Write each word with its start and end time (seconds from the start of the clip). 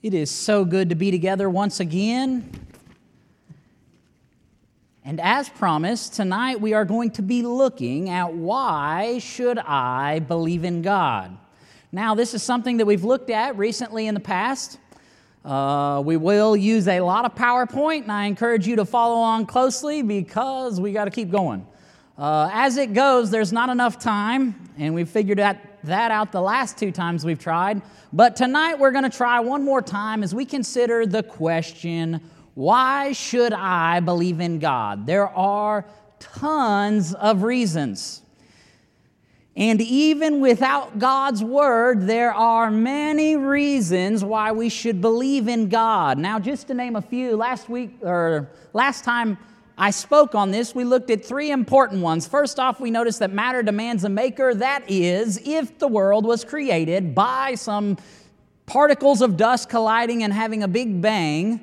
It 0.00 0.14
is 0.14 0.30
so 0.30 0.64
good 0.64 0.90
to 0.90 0.94
be 0.94 1.10
together 1.10 1.50
once 1.50 1.80
again. 1.80 2.48
And 5.04 5.20
as 5.20 5.48
promised, 5.48 6.14
tonight 6.14 6.60
we 6.60 6.72
are 6.72 6.84
going 6.84 7.10
to 7.12 7.22
be 7.22 7.42
looking 7.42 8.08
at 8.08 8.32
why 8.32 9.18
should 9.18 9.58
I 9.58 10.20
believe 10.20 10.62
in 10.62 10.82
God? 10.82 11.36
Now, 11.90 12.14
this 12.14 12.32
is 12.32 12.44
something 12.44 12.76
that 12.76 12.86
we've 12.86 13.02
looked 13.02 13.28
at 13.28 13.58
recently 13.58 14.06
in 14.06 14.14
the 14.14 14.20
past. 14.20 14.78
Uh, 15.44 16.00
we 16.04 16.16
will 16.16 16.56
use 16.56 16.86
a 16.86 17.00
lot 17.00 17.24
of 17.24 17.34
PowerPoint, 17.34 18.02
and 18.02 18.12
I 18.12 18.26
encourage 18.26 18.68
you 18.68 18.76
to 18.76 18.84
follow 18.84 19.16
on 19.16 19.46
closely 19.46 20.02
because 20.02 20.80
we 20.80 20.92
got 20.92 21.06
to 21.06 21.10
keep 21.10 21.28
going. 21.28 21.66
Uh, 22.16 22.48
as 22.52 22.76
it 22.76 22.92
goes, 22.92 23.30
there's 23.30 23.52
not 23.52 23.68
enough 23.68 23.98
time, 23.98 24.70
and 24.78 24.94
we 24.94 25.04
figured 25.04 25.38
that, 25.38 25.67
that 25.84 26.10
out 26.10 26.32
the 26.32 26.40
last 26.40 26.78
two 26.78 26.92
times 26.92 27.24
we've 27.24 27.38
tried. 27.38 27.82
But 28.12 28.36
tonight 28.36 28.78
we're 28.78 28.92
going 28.92 29.08
to 29.08 29.16
try 29.16 29.40
one 29.40 29.64
more 29.64 29.82
time 29.82 30.22
as 30.22 30.34
we 30.34 30.44
consider 30.44 31.06
the 31.06 31.22
question 31.22 32.20
why 32.54 33.12
should 33.12 33.52
I 33.52 34.00
believe 34.00 34.40
in 34.40 34.58
God? 34.58 35.06
There 35.06 35.28
are 35.28 35.84
tons 36.18 37.14
of 37.14 37.44
reasons. 37.44 38.22
And 39.56 39.80
even 39.80 40.40
without 40.40 40.98
God's 40.98 41.42
word, 41.42 42.06
there 42.06 42.32
are 42.32 42.70
many 42.70 43.36
reasons 43.36 44.24
why 44.24 44.52
we 44.52 44.68
should 44.68 45.00
believe 45.00 45.48
in 45.48 45.68
God. 45.68 46.18
Now, 46.18 46.38
just 46.38 46.66
to 46.68 46.74
name 46.74 46.96
a 46.96 47.02
few, 47.02 47.36
last 47.36 47.68
week 47.68 47.98
or 48.02 48.50
last 48.72 49.04
time 49.04 49.38
I 49.80 49.90
spoke 49.90 50.34
on 50.34 50.50
this, 50.50 50.74
we 50.74 50.82
looked 50.82 51.08
at 51.08 51.24
three 51.24 51.52
important 51.52 52.02
ones. 52.02 52.26
First 52.26 52.58
off, 52.58 52.80
we 52.80 52.90
noticed 52.90 53.20
that 53.20 53.32
matter 53.32 53.62
demands 53.62 54.02
a 54.02 54.08
maker. 54.08 54.52
That 54.52 54.82
is, 54.90 55.40
if 55.44 55.78
the 55.78 55.86
world 55.86 56.26
was 56.26 56.44
created 56.44 57.14
by 57.14 57.54
some 57.54 57.96
particles 58.66 59.22
of 59.22 59.36
dust 59.36 59.68
colliding 59.68 60.24
and 60.24 60.32
having 60.32 60.64
a 60.64 60.68
big 60.68 61.00
bang, 61.00 61.60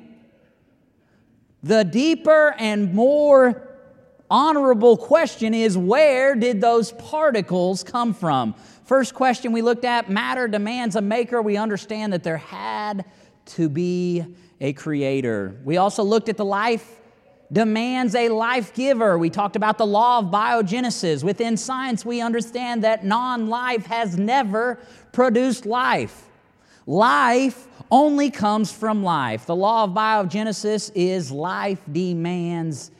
the 1.62 1.84
deeper 1.84 2.54
and 2.58 2.94
more 2.94 3.68
honorable 4.30 4.96
question 4.96 5.52
is 5.52 5.76
where 5.76 6.34
did 6.34 6.62
those 6.62 6.92
particles 6.92 7.84
come 7.84 8.14
from? 8.14 8.54
First 8.86 9.12
question 9.12 9.52
we 9.52 9.60
looked 9.60 9.84
at 9.84 10.08
matter 10.08 10.48
demands 10.48 10.96
a 10.96 11.02
maker. 11.02 11.42
We 11.42 11.58
understand 11.58 12.14
that 12.14 12.22
there 12.22 12.38
had 12.38 13.04
to 13.44 13.68
be 13.68 14.24
a 14.58 14.72
creator. 14.72 15.60
We 15.64 15.76
also 15.76 16.02
looked 16.02 16.30
at 16.30 16.38
the 16.38 16.44
life 16.44 17.02
demands 17.52 18.14
a 18.14 18.28
life 18.28 18.74
giver. 18.74 19.18
We 19.18 19.30
talked 19.30 19.56
about 19.56 19.78
the 19.78 19.86
law 19.86 20.18
of 20.18 20.26
biogenesis. 20.26 21.22
Within 21.22 21.56
science, 21.56 22.04
we 22.04 22.20
understand 22.20 22.84
that 22.84 23.04
non 23.04 23.48
life 23.48 23.86
has 23.86 24.18
never 24.18 24.80
produced 25.12 25.66
life. 25.66 26.24
Life 26.86 27.66
only 27.90 28.30
comes 28.30 28.72
from 28.72 29.02
life. 29.02 29.46
The 29.46 29.56
law 29.56 29.84
of 29.84 29.90
biogenesis 29.90 30.90
is 30.94 31.30
life 31.30 31.80
demands 31.90 32.90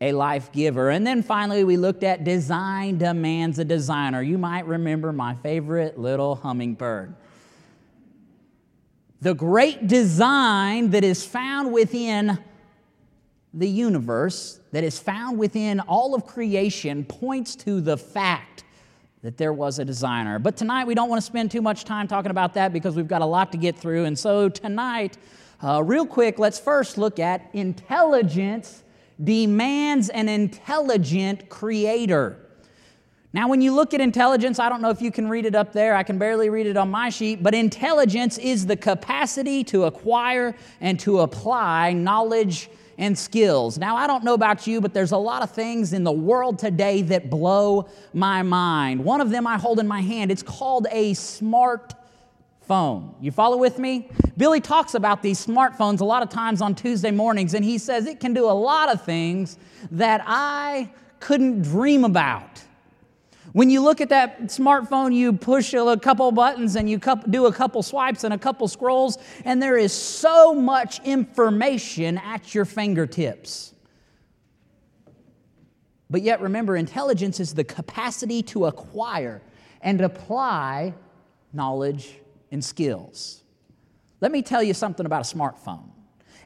a 0.00 0.12
life 0.12 0.50
giver. 0.50 0.90
And 0.90 1.06
then 1.06 1.22
finally, 1.22 1.62
we 1.62 1.76
looked 1.76 2.02
at 2.02 2.24
design 2.24 2.98
demands 2.98 3.60
a 3.60 3.64
designer. 3.64 4.20
You 4.20 4.38
might 4.38 4.66
remember 4.66 5.12
my 5.12 5.36
favorite 5.36 5.96
little 5.96 6.34
hummingbird. 6.34 7.14
The 9.20 9.34
great 9.34 9.86
design 9.86 10.90
that 10.90 11.04
is 11.04 11.24
found 11.24 11.72
within 11.72 12.40
the 13.54 13.68
universe 13.68 14.60
that 14.70 14.82
is 14.82 14.98
found 14.98 15.38
within 15.38 15.80
all 15.80 16.14
of 16.14 16.26
creation 16.26 17.04
points 17.04 17.54
to 17.56 17.80
the 17.80 17.96
fact 17.96 18.64
that 19.22 19.36
there 19.36 19.52
was 19.52 19.78
a 19.78 19.84
designer. 19.84 20.38
But 20.38 20.56
tonight 20.56 20.86
we 20.86 20.94
don't 20.94 21.08
want 21.08 21.20
to 21.20 21.26
spend 21.26 21.50
too 21.50 21.62
much 21.62 21.84
time 21.84 22.08
talking 22.08 22.30
about 22.30 22.54
that 22.54 22.72
because 22.72 22.96
we've 22.96 23.08
got 23.08 23.22
a 23.22 23.26
lot 23.26 23.52
to 23.52 23.58
get 23.58 23.76
through. 23.76 24.04
And 24.04 24.18
so 24.18 24.48
tonight, 24.48 25.18
uh, 25.62 25.82
real 25.84 26.06
quick, 26.06 26.38
let's 26.38 26.58
first 26.58 26.98
look 26.98 27.18
at 27.18 27.48
intelligence 27.52 28.82
demands 29.22 30.08
an 30.08 30.28
intelligent 30.28 31.48
creator. 31.48 32.38
Now, 33.34 33.48
when 33.48 33.62
you 33.62 33.72
look 33.72 33.94
at 33.94 34.00
intelligence, 34.00 34.58
I 34.58 34.68
don't 34.68 34.82
know 34.82 34.90
if 34.90 35.00
you 35.00 35.10
can 35.10 35.28
read 35.28 35.46
it 35.46 35.54
up 35.54 35.72
there. 35.72 35.94
I 35.94 36.02
can 36.02 36.18
barely 36.18 36.50
read 36.50 36.66
it 36.66 36.76
on 36.76 36.90
my 36.90 37.08
sheet, 37.08 37.42
but 37.42 37.54
intelligence 37.54 38.36
is 38.38 38.66
the 38.66 38.76
capacity 38.76 39.62
to 39.64 39.84
acquire 39.84 40.54
and 40.80 40.98
to 41.00 41.20
apply 41.20 41.92
knowledge 41.92 42.68
and 42.98 43.16
skills. 43.16 43.78
Now, 43.78 43.96
I 43.96 44.06
don't 44.06 44.24
know 44.24 44.34
about 44.34 44.66
you, 44.66 44.80
but 44.80 44.94
there's 44.94 45.12
a 45.12 45.16
lot 45.16 45.42
of 45.42 45.50
things 45.50 45.92
in 45.92 46.04
the 46.04 46.12
world 46.12 46.58
today 46.58 47.02
that 47.02 47.30
blow 47.30 47.88
my 48.12 48.42
mind. 48.42 49.04
One 49.04 49.20
of 49.20 49.30
them 49.30 49.46
I 49.46 49.58
hold 49.58 49.78
in 49.78 49.88
my 49.88 50.00
hand, 50.00 50.30
it's 50.30 50.42
called 50.42 50.86
a 50.90 51.14
smart 51.14 51.94
phone. 52.62 53.14
You 53.20 53.30
follow 53.30 53.56
with 53.56 53.78
me? 53.78 54.08
Billy 54.36 54.60
talks 54.60 54.94
about 54.94 55.22
these 55.22 55.44
smartphones 55.44 56.00
a 56.00 56.04
lot 56.04 56.22
of 56.22 56.28
times 56.28 56.62
on 56.62 56.74
Tuesday 56.74 57.10
mornings, 57.10 57.54
and 57.54 57.64
he 57.64 57.78
says 57.78 58.06
it 58.06 58.20
can 58.20 58.34
do 58.34 58.46
a 58.46 58.52
lot 58.52 58.92
of 58.92 59.02
things 59.02 59.58
that 59.90 60.22
I 60.26 60.90
couldn't 61.20 61.62
dream 61.62 62.04
about. 62.04 62.62
When 63.52 63.68
you 63.68 63.82
look 63.82 64.00
at 64.00 64.08
that 64.08 64.44
smartphone, 64.44 65.14
you 65.14 65.34
push 65.34 65.74
a 65.74 65.98
couple 65.98 66.32
buttons 66.32 66.74
and 66.76 66.88
you 66.88 66.98
do 67.28 67.46
a 67.46 67.52
couple 67.52 67.82
swipes 67.82 68.24
and 68.24 68.32
a 68.32 68.38
couple 68.38 68.66
scrolls, 68.66 69.18
and 69.44 69.62
there 69.62 69.76
is 69.76 69.92
so 69.92 70.54
much 70.54 71.00
information 71.04 72.16
at 72.18 72.54
your 72.54 72.64
fingertips. 72.64 73.74
But 76.08 76.22
yet, 76.22 76.40
remember, 76.40 76.76
intelligence 76.76 77.40
is 77.40 77.54
the 77.54 77.64
capacity 77.64 78.42
to 78.44 78.66
acquire 78.66 79.42
and 79.82 80.00
apply 80.00 80.94
knowledge 81.52 82.14
and 82.50 82.64
skills. 82.64 83.42
Let 84.20 84.32
me 84.32 84.40
tell 84.42 84.62
you 84.62 84.72
something 84.72 85.04
about 85.04 85.30
a 85.30 85.36
smartphone. 85.36 85.90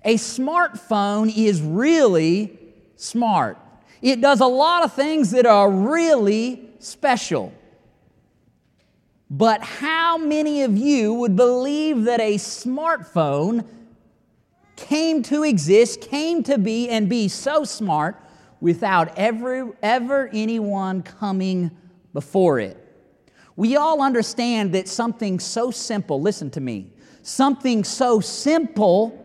A 0.05 0.17
smartphone 0.17 1.37
is 1.37 1.61
really 1.63 2.59
smart. 2.97 3.59
It 4.03 4.21
does 4.21 4.41
a 4.41 4.47
lot 4.47 4.85
of 4.85 4.93
things 4.93 5.31
that 5.33 5.47
are 5.47 5.71
really 5.71 6.66
special. 6.79 7.53
But 9.29 9.63
how 9.63 10.19
many 10.19 10.63
of 10.63 10.77
you 10.77 11.15
would 11.15 11.35
believe 11.35 12.05
that 12.05 12.21
a 12.21 12.37
smartphone 12.37 13.67
came 14.77 15.23
to 15.25 15.43
exist, 15.43 16.01
came 16.01 16.43
to 16.45 16.59
be, 16.59 16.89
and 16.89 17.09
be 17.09 17.29
so 17.29 17.65
smart 17.65 18.23
without 18.61 19.17
ever, 19.19 19.77
ever 19.83 20.31
anyone 20.33 21.03
coming 21.03 21.71
before 22.13 22.61
it? 22.61 22.77
We 23.57 23.77
all 23.77 24.03
understand 24.03 24.73
that 24.73 24.87
something 24.87 25.41
so 25.41 25.71
simple, 25.71 26.21
listen 26.21 26.51
to 26.51 26.61
me, 26.61 26.93
something 27.23 27.85
so 27.85 28.21
simple 28.21 29.23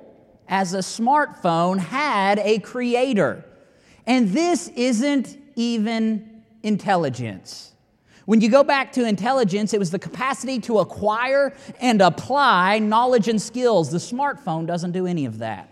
as 0.48 0.74
a 0.74 0.80
smartphone 0.80 1.78
had 1.78 2.40
a 2.40 2.60
creator. 2.60 3.46
And 4.08 4.30
this 4.30 4.70
isn't 4.70 5.38
even 5.56 6.31
intelligence. 6.64 7.74
When 8.26 8.40
you 8.40 8.50
go 8.50 8.64
back 8.64 8.92
to 8.94 9.06
intelligence, 9.06 9.74
it 9.74 9.80
was 9.80 9.92
the 9.92 10.00
capacity 10.00 10.60
to 10.62 10.80
acquire 10.80 11.54
and 11.80 12.02
apply 12.02 12.80
knowledge 12.80 13.28
and 13.28 13.42
skills. 13.42 13.92
The 13.92 13.98
smartphone 13.98 14.68
doesn't 14.68 14.92
do 14.92 15.08
any 15.08 15.26
of 15.26 15.40
that. 15.40 15.72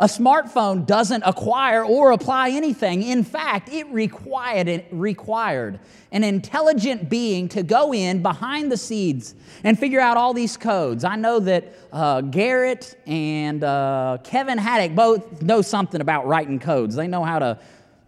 A 0.00 0.06
smartphone 0.06 0.84
doesn't 0.84 1.22
acquire 1.24 1.84
or 1.84 2.10
apply 2.10 2.50
anything. 2.50 3.04
In 3.04 3.22
fact, 3.22 3.68
it 3.68 3.86
required, 3.86 4.66
it 4.66 4.88
required 4.90 5.78
an 6.10 6.24
intelligent 6.24 7.08
being 7.08 7.48
to 7.50 7.62
go 7.62 7.94
in 7.94 8.20
behind 8.20 8.72
the 8.72 8.76
scenes 8.76 9.36
and 9.62 9.78
figure 9.78 10.00
out 10.00 10.16
all 10.16 10.34
these 10.34 10.56
codes. 10.56 11.04
I 11.04 11.14
know 11.14 11.38
that 11.40 11.72
uh, 11.92 12.22
Garrett 12.22 12.98
and 13.06 13.62
uh, 13.62 14.18
Kevin 14.24 14.58
Haddock 14.58 14.96
both 14.96 15.40
know 15.40 15.62
something 15.62 16.00
about 16.00 16.26
writing 16.26 16.58
codes. 16.58 16.96
They 16.96 17.06
know 17.06 17.22
how 17.22 17.38
to 17.38 17.58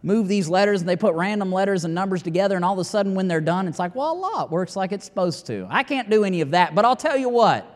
move 0.04 0.28
these 0.28 0.48
letters 0.48 0.82
and 0.82 0.88
they 0.88 0.96
put 0.96 1.14
random 1.14 1.50
letters 1.50 1.84
and 1.84 1.94
numbers 1.94 2.22
together, 2.22 2.54
and 2.54 2.64
all 2.64 2.74
of 2.74 2.78
a 2.78 2.84
sudden, 2.84 3.14
when 3.14 3.26
they're 3.26 3.40
done, 3.40 3.66
it's 3.66 3.78
like, 3.78 3.94
well, 3.94 4.12
a 4.12 4.14
lot 4.14 4.50
works 4.50 4.76
like 4.76 4.92
it's 4.92 5.06
supposed 5.06 5.46
to. 5.46 5.66
I 5.70 5.82
can't 5.82 6.10
do 6.10 6.24
any 6.24 6.42
of 6.42 6.50
that, 6.50 6.74
but 6.74 6.84
I'll 6.84 6.94
tell 6.94 7.16
you 7.16 7.30
what 7.30 7.70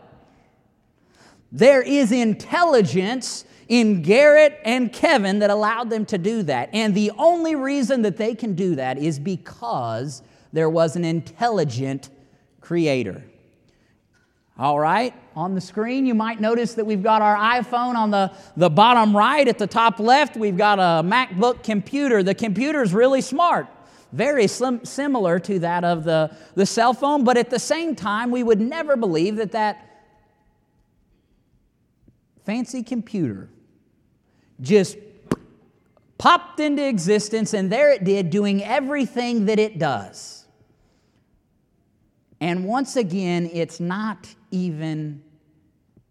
there 1.50 1.80
is 1.80 2.12
intelligence 2.12 3.46
in 3.68 4.02
Garrett 4.02 4.60
and 4.64 4.92
Kevin 4.92 5.38
that 5.38 5.48
allowed 5.48 5.88
them 5.88 6.04
to 6.06 6.18
do 6.18 6.42
that. 6.42 6.68
And 6.74 6.94
the 6.94 7.10
only 7.16 7.54
reason 7.54 8.02
that 8.02 8.18
they 8.18 8.34
can 8.34 8.54
do 8.54 8.74
that 8.74 8.98
is 8.98 9.18
because 9.18 10.22
there 10.52 10.68
was 10.68 10.96
an 10.96 11.04
intelligent 11.04 12.10
creator. 12.60 13.24
All 14.58 14.78
right, 14.78 15.14
on 15.38 15.54
the 15.54 15.60
screen, 15.60 16.04
you 16.04 16.14
might 16.14 16.40
notice 16.40 16.74
that 16.74 16.84
we've 16.84 17.02
got 17.02 17.22
our 17.22 17.36
iPhone 17.36 17.94
on 17.94 18.10
the, 18.10 18.32
the 18.56 18.68
bottom 18.68 19.16
right. 19.16 19.46
At 19.46 19.56
the 19.56 19.68
top 19.68 20.00
left, 20.00 20.36
we've 20.36 20.56
got 20.56 20.80
a 20.80 21.06
MacBook 21.08 21.62
computer. 21.62 22.24
The 22.24 22.34
computer 22.34 22.82
is 22.82 22.92
really 22.92 23.20
smart, 23.20 23.68
very 24.10 24.48
similar 24.48 25.38
to 25.38 25.60
that 25.60 25.84
of 25.84 26.02
the, 26.02 26.36
the 26.56 26.66
cell 26.66 26.92
phone, 26.92 27.22
but 27.22 27.36
at 27.36 27.50
the 27.50 27.58
same 27.60 27.94
time, 27.94 28.32
we 28.32 28.42
would 28.42 28.60
never 28.60 28.96
believe 28.96 29.36
that 29.36 29.52
that 29.52 30.02
fancy 32.44 32.82
computer 32.82 33.48
just 34.60 34.98
popped 36.18 36.58
into 36.58 36.84
existence, 36.84 37.54
and 37.54 37.70
there 37.70 37.92
it 37.92 38.02
did, 38.02 38.30
doing 38.30 38.64
everything 38.64 39.46
that 39.46 39.60
it 39.60 39.78
does. 39.78 40.46
And 42.40 42.64
once 42.64 42.96
again, 42.96 43.48
it's 43.52 43.78
not 43.78 44.34
even 44.50 45.22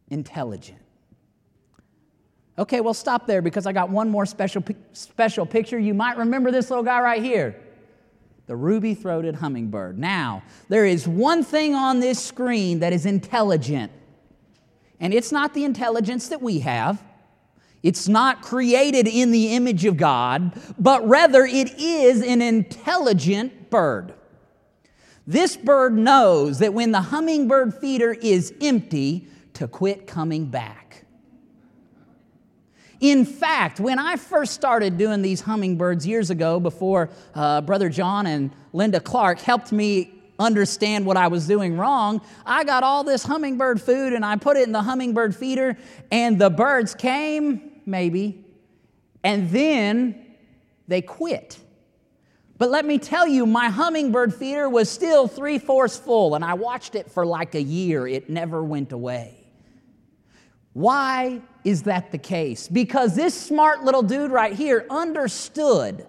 intelligent. 0.09 0.79
Okay, 2.59 2.81
well, 2.81 2.93
stop 2.93 3.27
there 3.27 3.41
because 3.41 3.67
I 3.67 3.71
got 3.71 3.89
one 3.89 4.09
more 4.09 4.25
special, 4.25 4.63
special 4.93 5.45
picture. 5.45 5.77
You 5.77 5.93
might 5.93 6.17
remember 6.17 6.51
this 6.51 6.69
little 6.69 6.83
guy 6.83 6.99
right 7.01 7.21
here 7.21 7.55
the 8.47 8.55
ruby 8.55 8.93
throated 8.93 9.35
hummingbird. 9.35 9.99
Now, 9.99 10.41
there 10.69 10.85
is 10.85 11.05
one 11.05 11.43
thing 11.43 11.75
on 11.75 11.99
this 11.99 12.23
screen 12.23 12.79
that 12.79 12.93
is 12.93 13.05
intelligent, 13.05 13.91
and 15.01 15.13
it's 15.13 15.33
not 15.33 15.53
the 15.53 15.65
intelligence 15.65 16.29
that 16.29 16.41
we 16.41 16.59
have. 16.59 17.03
It's 17.83 18.07
not 18.07 18.41
created 18.41 19.05
in 19.05 19.31
the 19.31 19.53
image 19.53 19.85
of 19.85 19.97
God, 19.97 20.53
but 20.79 21.05
rather 21.07 21.45
it 21.45 21.77
is 21.77 22.21
an 22.21 22.41
intelligent 22.41 23.69
bird. 23.69 24.13
This 25.27 25.57
bird 25.57 25.97
knows 25.97 26.59
that 26.59 26.73
when 26.73 26.93
the 26.93 27.01
hummingbird 27.01 27.73
feeder 27.75 28.13
is 28.13 28.53
empty, 28.61 29.27
to 29.57 29.67
quit 29.67 30.05
coming 30.05 30.45
back. 30.45 31.03
In 32.99 33.25
fact, 33.25 33.79
when 33.79 33.99
I 33.99 34.15
first 34.15 34.53
started 34.53 34.97
doing 34.97 35.21
these 35.21 35.41
hummingbirds 35.41 36.05
years 36.05 36.29
ago, 36.29 36.59
before 36.59 37.09
uh, 37.35 37.61
Brother 37.61 37.89
John 37.89 38.25
and 38.25 38.51
Linda 38.73 38.99
Clark 38.99 39.39
helped 39.39 39.71
me 39.71 40.13
understand 40.39 41.05
what 41.05 41.17
I 41.17 41.27
was 41.27 41.47
doing 41.47 41.77
wrong, 41.77 42.21
I 42.45 42.63
got 42.63 42.83
all 42.83 43.03
this 43.03 43.23
hummingbird 43.23 43.81
food 43.81 44.13
and 44.13 44.23
I 44.23 44.35
put 44.35 44.57
it 44.57 44.63
in 44.63 44.71
the 44.71 44.81
hummingbird 44.81 45.35
feeder, 45.35 45.75
and 46.11 46.39
the 46.39 46.49
birds 46.49 46.93
came, 46.93 47.81
maybe, 47.85 48.45
and 49.23 49.49
then 49.49 50.23
they 50.87 51.01
quit. 51.01 51.57
But 52.59 52.69
let 52.71 52.85
me 52.85 52.97
tell 52.97 53.27
you, 53.27 53.45
my 53.45 53.69
hummingbird 53.69 54.33
feeder 54.33 54.69
was 54.69 54.89
still 54.89 55.27
three 55.27 55.59
fourths 55.59 55.97
full, 55.97 56.35
and 56.35 56.43
I 56.43 56.53
watched 56.53 56.95
it 56.95 57.11
for 57.11 57.25
like 57.25 57.53
a 57.55 57.61
year. 57.61 58.07
It 58.07 58.29
never 58.29 58.63
went 58.63 58.91
away. 58.91 59.46
Why 60.77 61.41
is 61.63 61.81
that 61.83 62.11
the 62.11 62.19
case? 62.19 62.67
Because 62.67 63.15
this 63.15 63.33
smart 63.33 63.83
little 63.83 64.03
dude 64.03 64.29
right 64.29 64.53
here 64.53 64.85
understood 64.91 66.05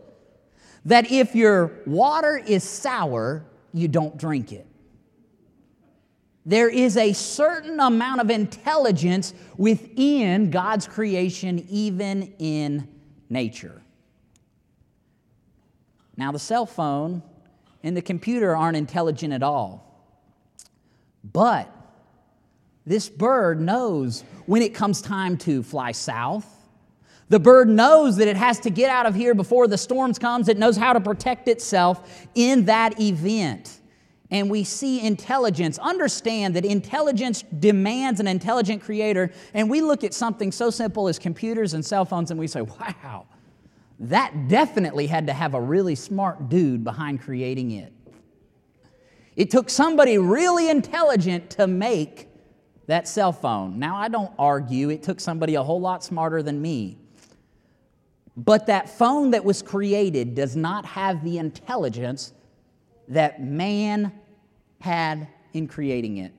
that 0.85 1.11
if 1.11 1.35
your 1.35 1.73
water 1.87 2.37
is 2.37 2.65
sour, 2.65 3.47
you 3.73 3.89
don't 3.89 4.19
drink 4.19 4.53
it. 4.53 4.67
There 6.45 6.69
is 6.69 6.99
a 6.99 7.15
certain 7.15 7.81
amount 7.81 8.21
of 8.21 8.29
intelligence 8.29 9.33
within 9.57 10.51
God's 10.51 10.87
creation, 10.87 11.65
even 11.71 12.35
in 12.39 12.89
nature. 13.31 13.81
Now, 16.15 16.31
the 16.31 16.39
cell 16.39 16.67
phone 16.67 17.23
and 17.83 17.97
the 17.97 18.03
computer 18.03 18.55
aren't 18.55 18.77
intelligent 18.77 19.33
at 19.33 19.43
all. 19.43 20.05
But 21.25 21.75
this 22.89 23.09
bird 23.09 23.61
knows 23.61 24.25
when 24.47 24.63
it 24.63 24.75
comes 24.75 25.03
time 25.03 25.37
to 25.39 25.63
fly 25.63 25.93
south. 25.93 26.47
The 27.29 27.39
bird 27.39 27.69
knows 27.69 28.17
that 28.17 28.29
it 28.29 28.37
has 28.37 28.59
to 28.61 28.71
get 28.71 28.89
out 28.89 29.05
of 29.05 29.15
here 29.15 29.35
before 29.35 29.69
the 29.69 29.77
storms 29.77 30.19
comes. 30.19 30.49
It 30.49 30.57
knows 30.57 30.77
how 30.79 30.95
to 30.95 31.01
protect 31.01 31.49
itself 31.49 32.27
in 32.35 32.65
that 32.65 32.99
event. 32.99 33.81
And 34.31 34.51
we 34.51 34.65
see 34.65 35.07
intelligence. 35.07 35.79
Understand 35.79 36.57
that 36.57 36.65
intelligence 36.65 37.45
demands 37.59 38.21
an 38.21 38.27
intelligent 38.27 38.83
creator. 38.83 39.31
And 39.53 39.69
we 39.69 39.83
look 39.83 40.05
at 40.05 40.15
something 40.15 40.51
so 40.51 40.71
simple 40.71 41.09
as 41.09 41.19
computers 41.19 41.75
and 41.75 41.85
cell 41.85 42.07
phones 42.07 42.31
and 42.31 42.41
we 42.41 42.47
say, 42.47 42.63
wow, 42.63 43.27
that 44.01 44.49
definitely 44.49 45.07
had 45.07 45.27
to 45.27 45.33
have 45.35 45.55
a 45.55 45.61
really 45.61 45.95
smart 45.95 46.49
dude 46.49 46.85
behind 46.85 47.21
creating 47.21 47.73
it. 47.73 47.93
It 49.37 49.51
took 49.51 49.71
somebody 49.71 50.19
really 50.19 50.69
intelligent 50.69 51.51
to 51.51 51.67
make 51.67 52.28
that 52.89 53.07
cell 53.07 53.33
phone. 53.33 53.79
Now, 53.79 53.97
I 53.97 54.09
don't 54.09 54.33
argue, 54.39 54.89
it 54.89 55.03
took 55.03 55.21
somebody 55.21 55.55
a 55.55 55.63
whole 55.63 55.81
lot 55.81 56.03
smarter 56.03 56.43
than 56.43 56.61
me. 56.61 56.97
But 58.35 58.67
that 58.67 58.89
phone 58.89 59.33
that 59.33 59.45
was 59.45 59.63
created 59.63 60.35
does 60.35 60.57
not 60.57 60.87
have 60.87 61.23
the 61.23 61.39
intelligence 61.39 62.33
that 63.09 63.43
man 63.43 64.13
had 64.81 65.29
in 65.53 65.69
creating 65.69 66.17
it. 66.17 66.33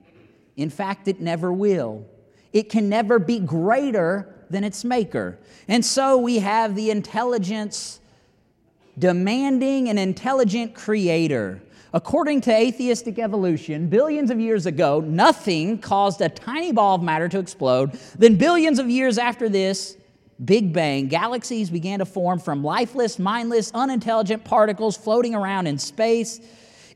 In 0.56 0.70
fact, 0.70 1.06
it 1.06 1.20
never 1.20 1.52
will. 1.52 2.04
It 2.52 2.68
can 2.68 2.88
never 2.88 3.20
be 3.20 3.38
greater 3.38 4.34
than 4.50 4.64
its 4.64 4.84
maker. 4.84 5.38
And 5.68 5.84
so 5.84 6.18
we 6.18 6.40
have 6.40 6.74
the 6.74 6.90
intelligence 6.90 8.00
demanding 8.98 9.88
an 9.88 9.98
intelligent 9.98 10.74
creator. 10.74 11.62
According 11.92 12.42
to 12.42 12.52
atheistic 12.52 13.18
evolution, 13.18 13.88
billions 13.88 14.30
of 14.30 14.38
years 14.38 14.66
ago, 14.66 15.00
nothing 15.00 15.78
caused 15.78 16.20
a 16.20 16.28
tiny 16.28 16.70
ball 16.70 16.96
of 16.96 17.02
matter 17.02 17.28
to 17.28 17.38
explode. 17.38 17.92
Then, 18.16 18.36
billions 18.36 18.78
of 18.78 18.88
years 18.88 19.18
after 19.18 19.48
this, 19.48 19.96
Big 20.44 20.72
Bang, 20.72 21.08
galaxies 21.08 21.68
began 21.68 21.98
to 21.98 22.04
form 22.04 22.38
from 22.38 22.62
lifeless, 22.62 23.18
mindless, 23.18 23.70
unintelligent 23.74 24.44
particles 24.44 24.96
floating 24.96 25.34
around 25.34 25.66
in 25.66 25.78
space 25.78 26.40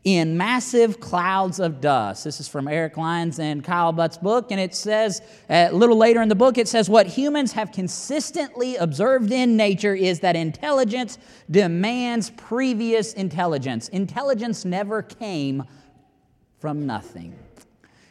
in 0.05 0.37
massive 0.37 1.01
clouds 1.01 1.59
of 1.59 1.81
dust. 1.81 2.25
This 2.25 2.39
is 2.39 2.47
from 2.47 2.69
Eric 2.69 2.99
Lyons 2.99 3.39
and 3.39 3.65
Kyle 3.65 3.91
Butt's 3.91 4.19
book, 4.19 4.51
and 4.51 4.61
it 4.61 4.75
says, 4.75 5.23
a 5.49 5.71
little 5.73 5.97
later 5.97 6.21
in 6.21 6.29
the 6.29 6.35
book, 6.35 6.59
it 6.59 6.69
says, 6.69 6.91
What 6.91 7.07
humans 7.07 7.53
have 7.53 7.73
consistently 7.73 8.77
observed 8.77 9.33
in 9.33 9.57
nature 9.57 9.95
is 9.95 10.21
that 10.21 10.37
intelligence 10.37 11.19
demands 11.51 12.31
previous 12.37 13.15
intelligence. 13.15 13.89
Intelligence 13.89 14.67
never 14.67 15.01
came 15.01 15.65
from 16.59 16.87
nothing. 16.87 17.35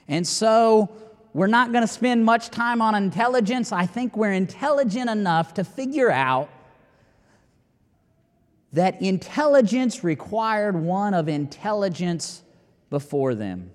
And 0.07 0.27
so, 0.27 0.91
we're 1.33 1.47
not 1.47 1.71
going 1.71 1.81
to 1.81 1.87
spend 1.87 2.23
much 2.23 2.49
time 2.49 2.81
on 2.81 2.93
intelligence. 2.93 3.71
I 3.71 3.87
think 3.87 4.15
we're 4.15 4.33
intelligent 4.33 5.09
enough 5.09 5.55
to 5.55 5.63
figure 5.63 6.11
out 6.11 6.49
that 8.73 9.01
intelligence 9.01 10.03
required 10.03 10.75
one 10.75 11.13
of 11.13 11.29
intelligence 11.29 12.41
before 12.89 13.35
them. 13.35 13.71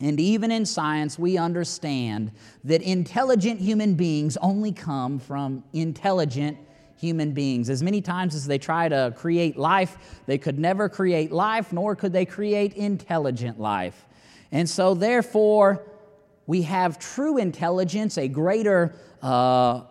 And 0.00 0.18
even 0.20 0.50
in 0.50 0.66
science, 0.66 1.18
we 1.18 1.38
understand 1.38 2.32
that 2.64 2.82
intelligent 2.82 3.60
human 3.60 3.94
beings 3.94 4.36
only 4.38 4.72
come 4.72 5.18
from 5.18 5.64
intelligent 5.72 6.58
human 6.96 7.32
beings. 7.32 7.70
As 7.70 7.82
many 7.82 8.00
times 8.00 8.34
as 8.34 8.46
they 8.46 8.58
try 8.58 8.88
to 8.88 9.14
create 9.16 9.56
life, 9.56 10.22
they 10.26 10.38
could 10.38 10.58
never 10.58 10.88
create 10.88 11.32
life, 11.32 11.72
nor 11.72 11.96
could 11.96 12.12
they 12.12 12.26
create 12.26 12.74
intelligent 12.74 13.58
life. 13.60 14.06
And 14.50 14.68
so, 14.68 14.94
therefore, 14.94 15.84
we 16.46 16.62
have 16.62 16.98
true 16.98 17.38
intelligence, 17.38 18.18
a 18.18 18.28
greater 18.28 18.94
uh, 19.22 19.82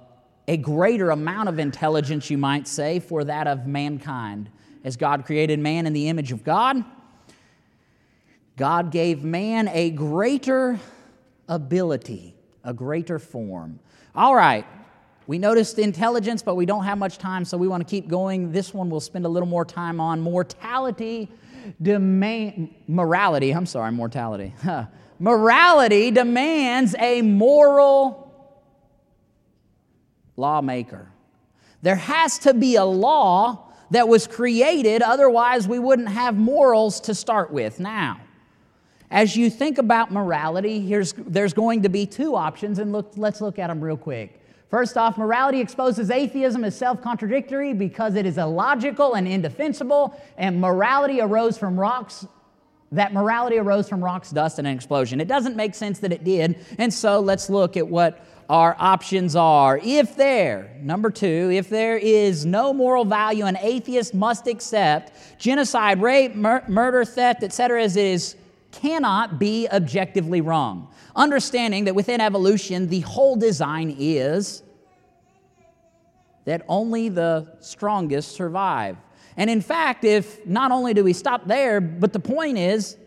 a 0.47 0.57
greater 0.57 1.11
amount 1.11 1.49
of 1.49 1.59
intelligence, 1.59 2.29
you 2.29 2.37
might 2.37 2.67
say, 2.67 2.99
for 2.99 3.23
that 3.23 3.47
of 3.47 3.67
mankind. 3.67 4.49
As 4.83 4.97
God 4.97 5.25
created 5.25 5.59
man 5.59 5.85
in 5.85 5.93
the 5.93 6.09
image 6.09 6.31
of 6.31 6.43
God, 6.43 6.83
God 8.57 8.91
gave 8.91 9.23
man 9.23 9.67
a 9.69 9.91
greater 9.91 10.79
ability, 11.47 12.35
a 12.63 12.73
greater 12.73 13.19
form. 13.19 13.79
All 14.15 14.35
right, 14.35 14.65
we 15.27 15.37
noticed 15.37 15.79
intelligence, 15.79 16.41
but 16.41 16.55
we 16.55 16.65
don't 16.65 16.83
have 16.83 16.97
much 16.97 17.17
time, 17.17 17.45
so 17.45 17.57
we 17.57 17.67
want 17.67 17.87
to 17.87 17.89
keep 17.89 18.07
going. 18.07 18.51
This 18.51 18.73
one 18.73 18.89
we'll 18.89 18.99
spend 18.99 19.25
a 19.25 19.29
little 19.29 19.47
more 19.47 19.63
time 19.63 19.99
on 19.99 20.19
mortality, 20.19 21.29
demand, 21.81 22.73
morality. 22.87 23.51
I'm 23.51 23.65
sorry, 23.65 23.91
mortality. 23.91 24.53
morality 25.19 26.11
demands 26.11 26.95
a 26.99 27.21
moral 27.21 28.20
lawmaker. 30.41 31.07
There 31.81 31.95
has 31.95 32.39
to 32.39 32.53
be 32.53 32.75
a 32.75 32.85
law 32.85 33.71
that 33.91 34.07
was 34.07 34.27
created, 34.27 35.01
otherwise, 35.01 35.67
we 35.67 35.79
wouldn't 35.79 36.09
have 36.09 36.35
morals 36.35 36.99
to 37.01 37.15
start 37.15 37.51
with. 37.51 37.79
Now, 37.79 38.19
as 39.09 39.35
you 39.35 39.49
think 39.49 39.77
about 39.77 40.11
morality, 40.11 40.79
here's, 40.79 41.13
there's 41.17 41.53
going 41.53 41.83
to 41.83 41.89
be 41.89 42.05
two 42.05 42.35
options, 42.35 42.79
and 42.79 42.91
look, 42.91 43.11
let's 43.17 43.41
look 43.41 43.59
at 43.59 43.67
them 43.67 43.81
real 43.81 43.97
quick. 43.97 44.39
First 44.69 44.95
off, 44.95 45.17
morality 45.17 45.59
exposes 45.59 46.09
atheism 46.09 46.63
as 46.63 46.77
self 46.77 47.01
contradictory 47.01 47.73
because 47.73 48.15
it 48.15 48.25
is 48.25 48.37
illogical 48.37 49.15
and 49.15 49.27
indefensible, 49.27 50.17
and 50.37 50.61
morality 50.61 51.19
arose 51.19 51.57
from 51.57 51.77
rocks. 51.77 52.25
That 52.93 53.11
morality 53.11 53.57
arose 53.57 53.89
from 53.89 54.01
rocks, 54.01 54.31
dust, 54.31 54.59
and 54.59 54.67
an 54.67 54.73
explosion. 54.73 55.19
It 55.19 55.27
doesn't 55.27 55.57
make 55.57 55.75
sense 55.75 55.99
that 55.99 56.13
it 56.13 56.23
did, 56.23 56.65
and 56.77 56.93
so 56.93 57.19
let's 57.19 57.49
look 57.49 57.75
at 57.75 57.85
what 57.85 58.25
our 58.51 58.75
options 58.79 59.33
are. 59.33 59.79
If 59.81 60.17
there, 60.17 60.75
number 60.81 61.09
two, 61.09 61.49
if 61.53 61.69
there 61.69 61.97
is 61.97 62.45
no 62.45 62.73
moral 62.73 63.05
value, 63.05 63.45
an 63.45 63.55
atheist 63.55 64.13
must 64.13 64.45
accept 64.45 65.13
genocide, 65.39 66.01
rape, 66.01 66.35
mur- 66.35 66.65
murder, 66.67 67.05
theft, 67.05 67.43
etc., 67.43 67.81
as 67.81 67.95
it 67.95 68.05
is 68.05 68.35
cannot 68.73 69.39
be 69.39 69.69
objectively 69.69 70.41
wrong. 70.41 70.89
Understanding 71.15 71.85
that 71.85 71.95
within 71.95 72.19
evolution, 72.19 72.89
the 72.89 72.99
whole 72.99 73.37
design 73.37 73.95
is 73.97 74.63
that 76.43 76.63
only 76.67 77.07
the 77.07 77.55
strongest 77.61 78.33
survive. 78.33 78.97
And 79.37 79.49
in 79.49 79.61
fact, 79.61 80.03
if 80.03 80.45
not 80.45 80.73
only 80.73 80.93
do 80.93 81.05
we 81.05 81.13
stop 81.13 81.47
there, 81.47 81.79
but 81.79 82.11
the 82.11 82.19
point 82.19 82.57
is, 82.57 82.97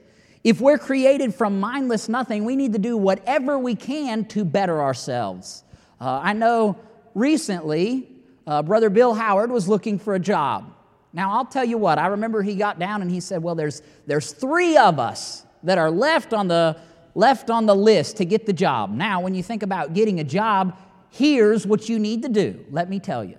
If 0.44 0.60
we're 0.60 0.76
created 0.76 1.34
from 1.34 1.58
mindless 1.58 2.06
nothing, 2.06 2.44
we 2.44 2.54
need 2.54 2.74
to 2.74 2.78
do 2.78 2.98
whatever 2.98 3.58
we 3.58 3.74
can 3.74 4.26
to 4.26 4.44
better 4.44 4.82
ourselves. 4.82 5.64
Uh, 5.98 6.20
I 6.22 6.34
know 6.34 6.76
recently, 7.14 8.10
uh, 8.46 8.62
Brother 8.62 8.90
Bill 8.90 9.14
Howard 9.14 9.50
was 9.50 9.68
looking 9.68 9.98
for 9.98 10.14
a 10.14 10.18
job. 10.18 10.70
Now, 11.14 11.32
I'll 11.32 11.46
tell 11.46 11.64
you 11.64 11.78
what, 11.78 11.98
I 11.98 12.08
remember 12.08 12.42
he 12.42 12.56
got 12.56 12.78
down 12.78 13.00
and 13.00 13.10
he 13.10 13.20
said, 13.20 13.42
Well, 13.42 13.54
there's, 13.54 13.80
there's 14.06 14.32
three 14.32 14.76
of 14.76 14.98
us 14.98 15.44
that 15.62 15.78
are 15.78 15.90
left 15.90 16.34
on, 16.34 16.48
the, 16.48 16.76
left 17.14 17.48
on 17.48 17.64
the 17.64 17.74
list 17.74 18.18
to 18.18 18.26
get 18.26 18.44
the 18.44 18.52
job. 18.52 18.90
Now, 18.90 19.22
when 19.22 19.34
you 19.34 19.42
think 19.42 19.62
about 19.62 19.94
getting 19.94 20.20
a 20.20 20.24
job, 20.24 20.76
here's 21.10 21.66
what 21.66 21.88
you 21.88 21.98
need 21.98 22.22
to 22.22 22.28
do. 22.28 22.66
Let 22.70 22.90
me 22.90 23.00
tell 23.00 23.24
you. 23.24 23.38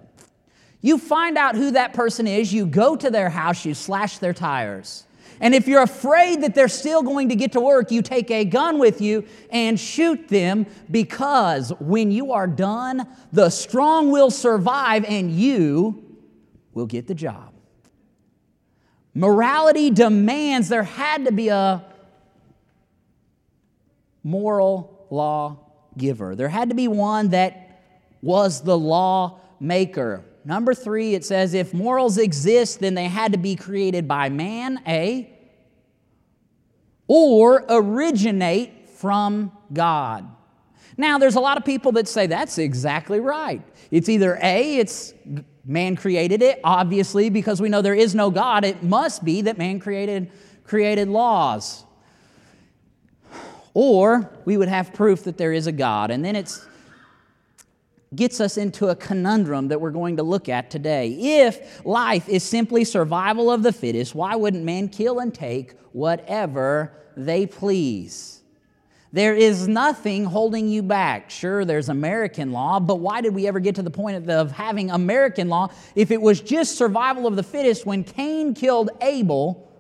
You 0.82 0.98
find 0.98 1.38
out 1.38 1.56
who 1.56 1.72
that 1.72 1.94
person 1.94 2.26
is, 2.26 2.52
you 2.52 2.66
go 2.66 2.96
to 2.96 3.12
their 3.12 3.30
house, 3.30 3.64
you 3.64 3.74
slash 3.76 4.18
their 4.18 4.34
tires. 4.34 5.05
And 5.40 5.54
if 5.54 5.68
you're 5.68 5.84
afraid 5.84 6.42
that 6.42 6.56
they're 6.56 6.68
still 6.68 7.04
going 7.04 7.30
to 7.30 7.36
get 7.36 7.52
to 7.54 7.60
work, 7.60 7.92
you 7.92 8.02
take 8.02 8.32
a 8.32 8.46
gun 8.46 8.80
with 8.80 9.02
you 9.02 9.26
and 9.50 9.80
shoot 9.80 10.28
them 10.28 10.66
because 10.90 11.72
when 11.80 12.12
you 12.12 12.32
are 12.32 12.48
done, 12.48 13.08
the 13.32 13.50
strong 13.50 14.12
will 14.12 14.32
survive 14.32 15.04
and 15.06 15.32
you 15.32 16.04
will 16.74 16.86
get 16.86 17.08
the 17.08 17.16
job. 17.16 17.54
Morality 19.14 19.90
demands 19.90 20.68
there 20.68 20.84
had 20.84 21.26
to 21.26 21.32
be 21.32 21.48
a 21.48 21.86
moral 24.24 25.06
law 25.10 25.58
giver. 25.98 26.36
There 26.36 26.50
had 26.50 26.70
to 26.70 26.76
be 26.76 26.88
one 26.88 27.30
that 27.30 27.82
was 28.22 28.62
the 28.62 28.78
law 28.78 29.40
maker. 29.60 30.24
Number 30.46 30.76
three, 30.76 31.16
it 31.16 31.26
says 31.26 31.56
if 31.56 31.74
morals 31.74 32.20
exist, 32.20 32.80
then 32.80 32.94
they 32.94 33.08
had 33.08 33.32
to 33.32 33.40
be 33.40 33.56
created 33.56 34.08
by 34.08 34.30
man, 34.30 34.80
A, 34.88 35.28
or 37.08 37.66
originate 37.68 38.90
from 38.90 39.52
God. 39.74 40.30
Now, 40.98 41.18
there's 41.18 41.36
a 41.36 41.40
lot 41.40 41.58
of 41.58 41.66
people 41.66 41.92
that 41.94 42.08
say 42.08 42.28
that's 42.28 42.60
exactly 42.60 43.20
right. 43.20 43.62
It's 43.90 44.08
either 44.08 44.38
A, 44.42 44.78
it's 44.78 45.14
man 45.66 45.96
created 45.96 46.42
it, 46.42 46.60
obviously, 46.64 47.30
because 47.30 47.60
we 47.60 47.68
know 47.68 47.82
there 47.82 47.96
is 47.96 48.14
no 48.14 48.30
God. 48.30 48.64
It 48.64 48.84
must 48.84 49.26
be 49.26 49.42
that 49.42 49.58
man 49.58 49.80
created, 49.80 50.32
created 50.64 51.08
laws. 51.08 51.84
Or 53.74 54.32
we 54.46 54.58
would 54.58 54.70
have 54.70 54.94
proof 54.94 55.24
that 55.24 55.38
there 55.38 55.52
is 55.52 55.68
a 55.68 55.72
God. 55.72 56.12
And 56.12 56.24
then 56.24 56.36
it 56.36 56.58
gets 58.16 58.40
us 58.40 58.58
into 58.58 58.88
a 58.88 58.96
conundrum 58.96 59.68
that 59.70 59.80
we're 59.80 59.92
going 59.92 60.18
to 60.18 60.24
look 60.24 60.50
at 60.50 60.70
today. 60.70 61.10
If 61.10 61.86
life 61.86 62.30
is 62.30 62.44
simply 62.44 62.84
survival 62.84 63.52
of 63.52 63.64
the 63.64 63.74
fittest, 63.74 64.16
why 64.16 64.36
wouldn't 64.36 64.64
man 64.64 64.90
kill 64.90 65.20
and 65.20 65.34
take 65.34 65.74
whatever 65.92 66.94
they 67.18 67.46
please? 67.46 68.36
There 69.16 69.34
is 69.34 69.66
nothing 69.66 70.26
holding 70.26 70.68
you 70.68 70.84
back. 70.84 71.30
Sure, 71.30 71.64
there's 71.64 71.88
American 71.88 72.52
law, 72.52 72.82
but 72.82 72.98
why 72.98 73.22
did 73.22 73.34
we 73.34 73.48
ever 73.48 73.62
get 73.62 73.76
to 73.76 73.82
the 73.82 73.90
point 73.90 74.30
of 74.30 74.52
having 74.52 74.92
American 74.92 75.48
law 75.48 75.70
if 75.96 76.12
it 76.12 76.22
was 76.22 76.42
just 76.42 76.78
survival 76.78 77.26
of 77.26 77.38
the 77.38 77.44
fittest 77.44 77.86
when 77.86 78.04
Cain 78.04 78.54
killed 78.54 78.90
Abel 79.00 79.72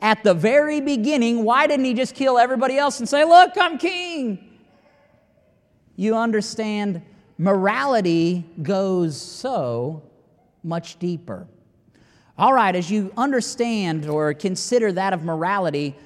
at 0.00 0.24
the 0.24 0.32
very 0.32 0.80
beginning? 0.80 1.44
Why 1.44 1.66
didn't 1.66 1.84
he 1.84 1.92
just 1.92 2.14
kill 2.14 2.38
everybody 2.38 2.78
else 2.78 3.00
and 3.00 3.08
say, 3.08 3.22
Look, 3.22 3.52
I'm 3.60 3.76
king? 3.76 4.48
You 5.94 6.16
understand, 6.16 7.02
morality 7.40 8.44
goes 8.62 9.18
so 9.18 10.02
much 10.62 10.98
deeper. 10.98 11.48
All 12.36 12.52
right, 12.52 12.76
as 12.76 12.90
you 12.90 13.14
understand 13.16 14.06
or 14.06 14.34
consider 14.34 14.92
that 14.92 15.14
of 15.14 15.24
morality, 15.24 15.96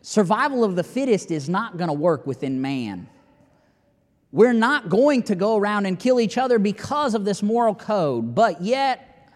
survival 0.00 0.64
of 0.64 0.74
the 0.74 0.82
fittest 0.82 1.30
is 1.30 1.50
not 1.50 1.76
going 1.76 1.88
to 1.88 1.94
work 1.94 2.26
within 2.26 2.62
man. 2.62 3.06
We're 4.30 4.54
not 4.54 4.88
going 4.88 5.24
to 5.24 5.34
go 5.34 5.58
around 5.58 5.84
and 5.84 5.98
kill 5.98 6.18
each 6.18 6.38
other 6.38 6.58
because 6.58 7.14
of 7.14 7.26
this 7.26 7.42
moral 7.42 7.74
code, 7.74 8.34
but 8.34 8.62
yet, 8.62 9.28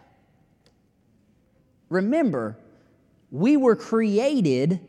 remember, 1.91 2.57
we 3.31 3.59
were 3.59 3.77
created 3.77 4.81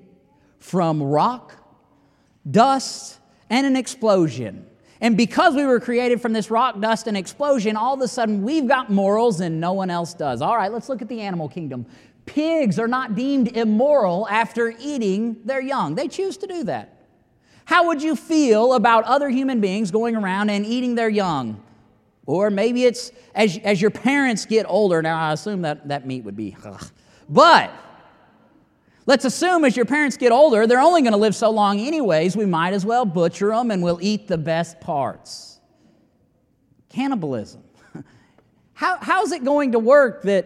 from 0.60 1.04
rock, 1.04 1.54
dust, 2.50 3.20
and 3.50 3.68
an 3.68 3.76
explosion. 3.76 4.67
And 5.02 5.16
because 5.16 5.54
we 5.54 5.66
were 5.66 5.80
created 5.80 6.22
from 6.22 6.34
this 6.34 6.50
rock, 6.50 6.80
dust, 6.80 7.08
and 7.08 7.16
explosion, 7.16 7.76
all 7.76 7.94
of 7.94 8.02
a 8.02 8.08
sudden 8.08 8.42
we've 8.42 8.68
got 8.68 8.92
morals 8.92 9.42
and 9.42 9.60
no 9.60 9.74
one 9.74 9.90
else 9.90 10.14
does. 10.14 10.42
All 10.42 10.56
right, 10.56 10.72
let's 10.72 10.90
look 10.90 11.02
at 11.02 11.08
the 11.08 11.22
animal 11.22 11.48
kingdom. 11.48 11.86
Pigs 12.26 12.80
are 12.80 12.88
not 12.88 13.16
deemed 13.16 13.56
immoral 13.56 14.28
after 14.28 14.74
eating 14.80 15.38
their 15.46 15.62
young. 15.62 15.96
They 15.96 16.08
choose 16.08 16.38
to 16.38 16.48
do 16.48 16.64
that. 16.66 16.94
How 17.66 17.88
would 17.88 18.02
you 18.02 18.16
feel 18.16 18.74
about 18.74 19.04
other 19.04 19.30
human 19.30 19.62
beings 19.62 19.92
going 19.92 20.16
around 20.16 20.50
and 20.50 20.66
eating 20.66 20.96
their 20.96 21.10
young? 21.10 21.62
Or 22.26 22.50
maybe 22.50 22.86
it's 22.86 23.12
as, 23.36 23.58
as 23.64 23.82
your 23.82 23.92
parents 23.92 24.46
get 24.46 24.66
older. 24.68 25.02
Now, 25.02 25.18
I 25.18 25.34
assume 25.34 25.62
that 25.62 25.88
that 25.88 26.06
meat 26.06 26.24
would 26.24 26.36
be, 26.36 26.56
ugh. 26.64 26.92
but 27.30 27.72
let's 29.08 29.26
assume 29.26 29.66
as 29.66 29.76
your 29.76 29.86
parents 29.86 30.16
get 30.18 30.32
older, 30.32 30.68
they're 30.68 30.80
only 30.80 31.02
going 31.02 31.14
to 31.14 31.18
live 31.18 31.36
so 31.36 31.50
long, 31.50 31.80
anyways. 31.80 32.38
We 32.38 32.46
might 32.46 32.74
as 32.74 32.86
well 32.86 33.06
butcher 33.06 33.48
them 33.48 33.72
and 33.72 33.82
we'll 33.82 34.00
eat 34.02 34.28
the 34.28 34.38
best 34.38 34.80
parts. 34.80 35.60
Cannibalism. 36.90 37.64
How, 38.74 39.00
how's 39.02 39.32
it 39.32 39.44
going 39.44 39.72
to 39.72 39.80
work 39.80 40.22
that 40.24 40.46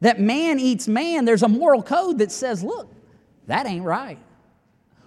that 0.00 0.18
man 0.18 0.58
eats 0.58 0.88
man, 0.88 1.24
there's 1.24 1.42
a 1.42 1.48
moral 1.48 1.82
code 1.82 2.18
that 2.18 2.32
says, 2.32 2.62
look, 2.62 2.92
that 3.46 3.66
ain't 3.66 3.84
right. 3.84 4.18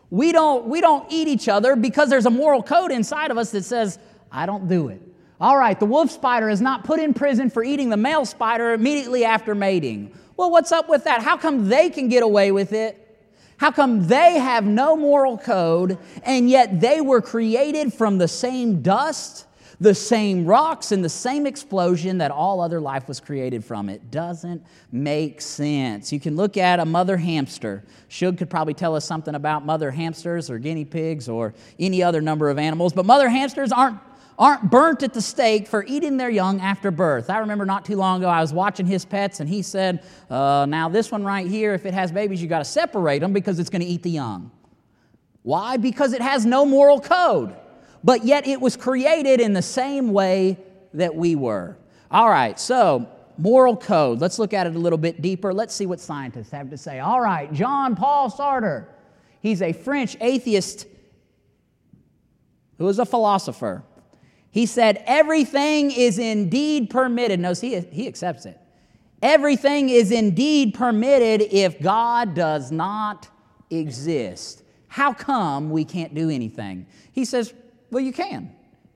We 0.10 0.32
don't, 0.32 0.68
we 0.68 0.82
don't 0.82 1.12
eat 1.12 1.28
each 1.28 1.50
other 1.50 1.76
because 1.76 2.10
there's 2.10 2.28
a 2.28 2.32
moral 2.32 2.62
code 2.62 2.92
inside 2.92 3.32
of 3.32 3.38
us 3.38 3.52
that 3.52 3.66
says, 3.66 3.98
I 4.32 4.46
don't 4.46 4.68
do 4.68 4.90
it. 4.90 5.02
All 5.42 5.58
right, 5.58 5.80
the 5.80 5.88
wolf 5.88 6.12
spider 6.12 6.50
is 6.50 6.62
not 6.62 6.84
put 6.84 7.00
in 7.00 7.14
prison 7.14 7.50
for 7.50 7.64
eating 7.64 7.90
the 7.90 7.98
male 7.98 8.24
spider 8.24 8.74
immediately 8.74 9.26
after 9.26 9.56
mating. 9.56 10.14
Well, 10.36 10.52
what's 10.52 10.72
up 10.72 10.90
with 10.90 11.04
that? 11.04 11.22
How 11.22 11.38
come 11.38 11.70
they 11.70 11.90
can 11.90 12.10
get 12.10 12.24
away 12.24 12.52
with 12.52 12.74
it? 12.74 13.00
How 13.58 13.72
come 13.72 14.08
they 14.08 14.40
have 14.40 14.66
no 14.66 14.98
moral 14.98 15.38
code 15.38 15.98
and 16.24 16.50
yet 16.50 16.82
they 16.82 17.02
were 17.02 17.22
created 17.22 17.94
from 17.94 18.18
the 18.18 18.28
same 18.28 18.82
dust 18.82 19.46
the 19.84 19.94
same 19.94 20.46
rocks 20.46 20.94
and 20.94 21.04
the 21.04 21.10
same 21.10 21.46
explosion 21.46 22.20
that 22.20 22.32
all 22.32 22.62
other 22.62 22.80
life 22.80 23.08
was 23.08 23.20
created 23.20 23.66
from. 23.66 23.90
It 23.90 24.12
doesn't 24.12 24.66
make 24.92 25.42
sense. 25.42 26.14
You 26.14 26.22
can 26.22 26.38
look 26.38 26.56
at 26.56 26.80
a 26.80 26.86
mother 26.86 27.18
hamster. 27.18 27.84
Shug 28.08 28.38
could 28.38 28.50
probably 28.50 28.74
tell 28.74 28.96
us 28.96 29.04
something 29.04 29.36
about 29.36 29.66
mother 29.66 29.92
hamsters 29.92 30.50
or 30.50 30.58
guinea 30.58 30.86
pigs 30.86 31.28
or 31.28 31.54
any 31.80 32.02
other 32.02 32.22
number 32.22 32.50
of 32.50 32.58
animals, 32.58 32.94
but 32.94 33.06
mother 33.06 33.28
hamsters 33.28 33.74
aren't 33.74 34.00
aren't 34.38 34.70
burnt 34.70 35.04
at 35.04 35.14
the 35.14 35.22
stake 35.22 35.68
for 35.68 35.86
eating 35.86 36.18
their 36.18 36.30
young 36.30 36.60
after 36.62 36.92
birth. 36.92 37.30
I 37.30 37.40
remember 37.40 37.66
not 37.66 37.86
too 37.86 37.96
long 37.96 38.22
ago, 38.22 38.30
I 38.30 38.42
was 38.42 38.54
watching 38.54 38.86
his 38.86 39.06
pets, 39.06 39.40
and 39.40 39.48
he 39.48 39.62
said, 39.62 40.04
uh, 40.30 40.66
Now, 40.68 40.90
this 40.90 41.12
one 41.12 41.24
right 41.24 41.48
here, 41.48 41.74
if 41.74 41.86
it 41.86 41.94
has 41.94 42.12
babies, 42.12 42.42
you 42.42 42.48
got 42.48 42.60
to 42.60 42.66
separate 42.66 43.20
them 43.20 43.34
because 43.34 43.60
it's 43.60 43.70
going 43.70 43.82
to 43.82 43.88
eat 43.88 44.04
the 44.04 44.12
young. 44.12 44.52
Why? 45.44 45.78
Because 45.78 46.14
it 46.14 46.22
has 46.22 46.46
no 46.46 46.66
moral 46.66 47.00
code 47.00 47.56
but 48.04 48.26
yet 48.26 48.46
it 48.48 48.60
was 48.60 48.76
created 48.76 49.40
in 49.40 49.54
the 49.54 49.62
same 49.62 50.12
way 50.12 50.58
that 50.94 51.16
we 51.16 51.36
were. 51.36 51.78
All 52.12 52.30
right, 52.30 52.60
so 52.60 53.08
moral 53.38 53.78
code. 53.78 54.20
Let's 54.20 54.38
look 54.38 54.54
at 54.54 54.68
it 54.68 54.76
a 54.76 54.80
little 54.80 54.98
bit 54.98 55.22
deeper. 55.22 55.54
Let's 55.54 55.74
see 55.74 55.86
what 55.86 56.00
scientists 56.00 56.52
have 56.52 56.70
to 56.70 56.78
say. 56.78 57.00
All 57.00 57.22
right, 57.22 57.52
John 57.54 57.96
Paul 57.96 58.30
Sartre. 58.30 58.88
He's 59.42 59.62
a 59.62 59.74
French 59.74 60.18
atheist 60.22 60.86
who 62.78 62.88
is 62.88 63.00
a 63.00 63.06
philosopher. 63.06 63.84
He 64.54 64.68
said, 64.68 65.04
Everything 65.08 65.92
is 65.92 66.20
indeed 66.20 66.90
permitted. 66.90 67.40
No, 67.40 67.54
he, 67.54 67.80
he 67.80 68.08
accepts 68.08 68.46
it. 68.46 68.58
Everything 69.22 69.90
is 69.90 70.12
indeed 70.12 70.76
permitted 70.76 71.48
if 71.52 71.82
God 71.82 72.36
does 72.36 72.72
not 72.72 73.28
exist. 73.72 74.64
How 74.90 75.12
come 75.12 75.72
we 75.72 75.84
can't 75.84 76.14
do 76.14 76.30
anything? 76.30 76.86
He 77.14 77.26
says, 77.26 77.52
well, 77.90 78.04
you 78.04 78.14
can. 78.14 78.54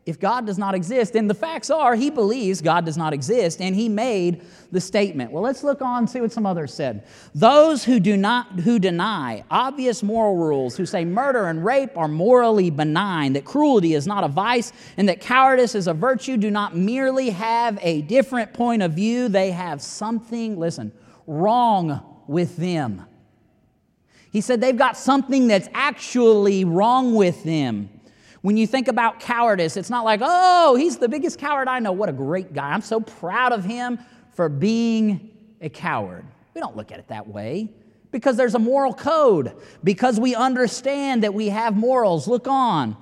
If 0.08 0.22
God 0.22 0.46
does 0.46 0.58
not 0.58 0.74
exist, 0.74 1.16
and 1.16 1.30
the 1.30 1.34
facts 1.34 1.70
are 1.70 1.94
he 1.94 2.10
believes 2.10 2.62
God 2.62 2.86
does 2.86 2.96
not 2.96 3.12
exist, 3.12 3.60
and 3.60 3.76
he 3.76 3.90
made 3.90 4.42
the 4.72 4.80
statement. 4.80 5.34
Well, 5.34 5.44
let's 5.44 5.66
look 5.66 5.82
on 5.82 6.08
see 6.08 6.22
what 6.22 6.32
some 6.32 6.46
others 6.46 6.74
said. 6.74 7.06
Those 7.36 7.84
who 7.84 8.00
do 8.00 8.16
not 8.16 8.62
who 8.62 8.80
deny 8.80 9.44
obvious 9.52 10.02
moral 10.02 10.38
rules, 10.38 10.78
who 10.78 10.86
say 10.86 11.04
murder 11.04 11.48
and 11.48 11.64
rape 11.64 11.98
are 11.98 12.08
morally 12.08 12.70
benign, 12.70 13.34
that 13.34 13.44
cruelty 13.44 13.96
is 13.96 14.08
not 14.08 14.24
a 14.24 14.30
vice, 14.30 14.72
and 14.96 15.10
that 15.10 15.20
cowardice 15.20 15.76
is 15.76 15.88
a 15.88 15.94
virtue, 15.94 16.38
do 16.38 16.50
not 16.50 16.74
merely 16.74 17.30
have 17.30 17.78
a 17.82 18.02
different 18.04 18.54
point 18.54 18.82
of 18.82 18.94
view, 18.94 19.28
they 19.28 19.52
have 19.52 19.82
something, 19.82 20.58
listen, 20.58 20.94
wrong 21.26 22.02
with 22.28 22.56
them. 22.56 23.06
He 24.32 24.40
said 24.40 24.62
they've 24.62 24.78
got 24.78 24.96
something 24.96 25.48
that's 25.48 25.68
actually 25.74 26.64
wrong 26.64 27.14
with 27.14 27.44
them. 27.44 27.90
When 28.48 28.56
you 28.56 28.66
think 28.66 28.88
about 28.88 29.20
cowardice, 29.20 29.75
it's 29.75 29.89
not 29.89 30.06
like, 30.06 30.22
oh, 30.24 30.75
he's 30.75 30.96
the 30.96 31.10
biggest 31.10 31.38
coward 31.38 31.68
I 31.68 31.80
know. 31.80 31.92
What 31.92 32.08
a 32.08 32.13
great 32.13 32.54
guy. 32.54 32.70
I'm 32.70 32.80
so 32.80 33.01
proud 33.01 33.51
of 33.51 33.66
him 33.66 34.00
for 34.32 34.48
being 34.48 35.32
a 35.60 35.68
coward. 35.68 36.24
We 36.54 36.62
don't 36.62 36.77
look 36.77 36.94
at 36.94 36.98
it 36.98 37.10
that 37.10 37.27
way. 37.27 37.68
Because 38.10 38.38
there's 38.38 38.56
a 38.56 38.60
moral 38.60 38.94
code, 38.94 39.54
because 39.84 40.18
we 40.18 40.34
understand 40.34 41.24
that 41.24 41.34
we 41.34 41.50
have 41.50 41.75
morals. 41.75 42.25
Look 42.25 42.48
on. 42.48 42.96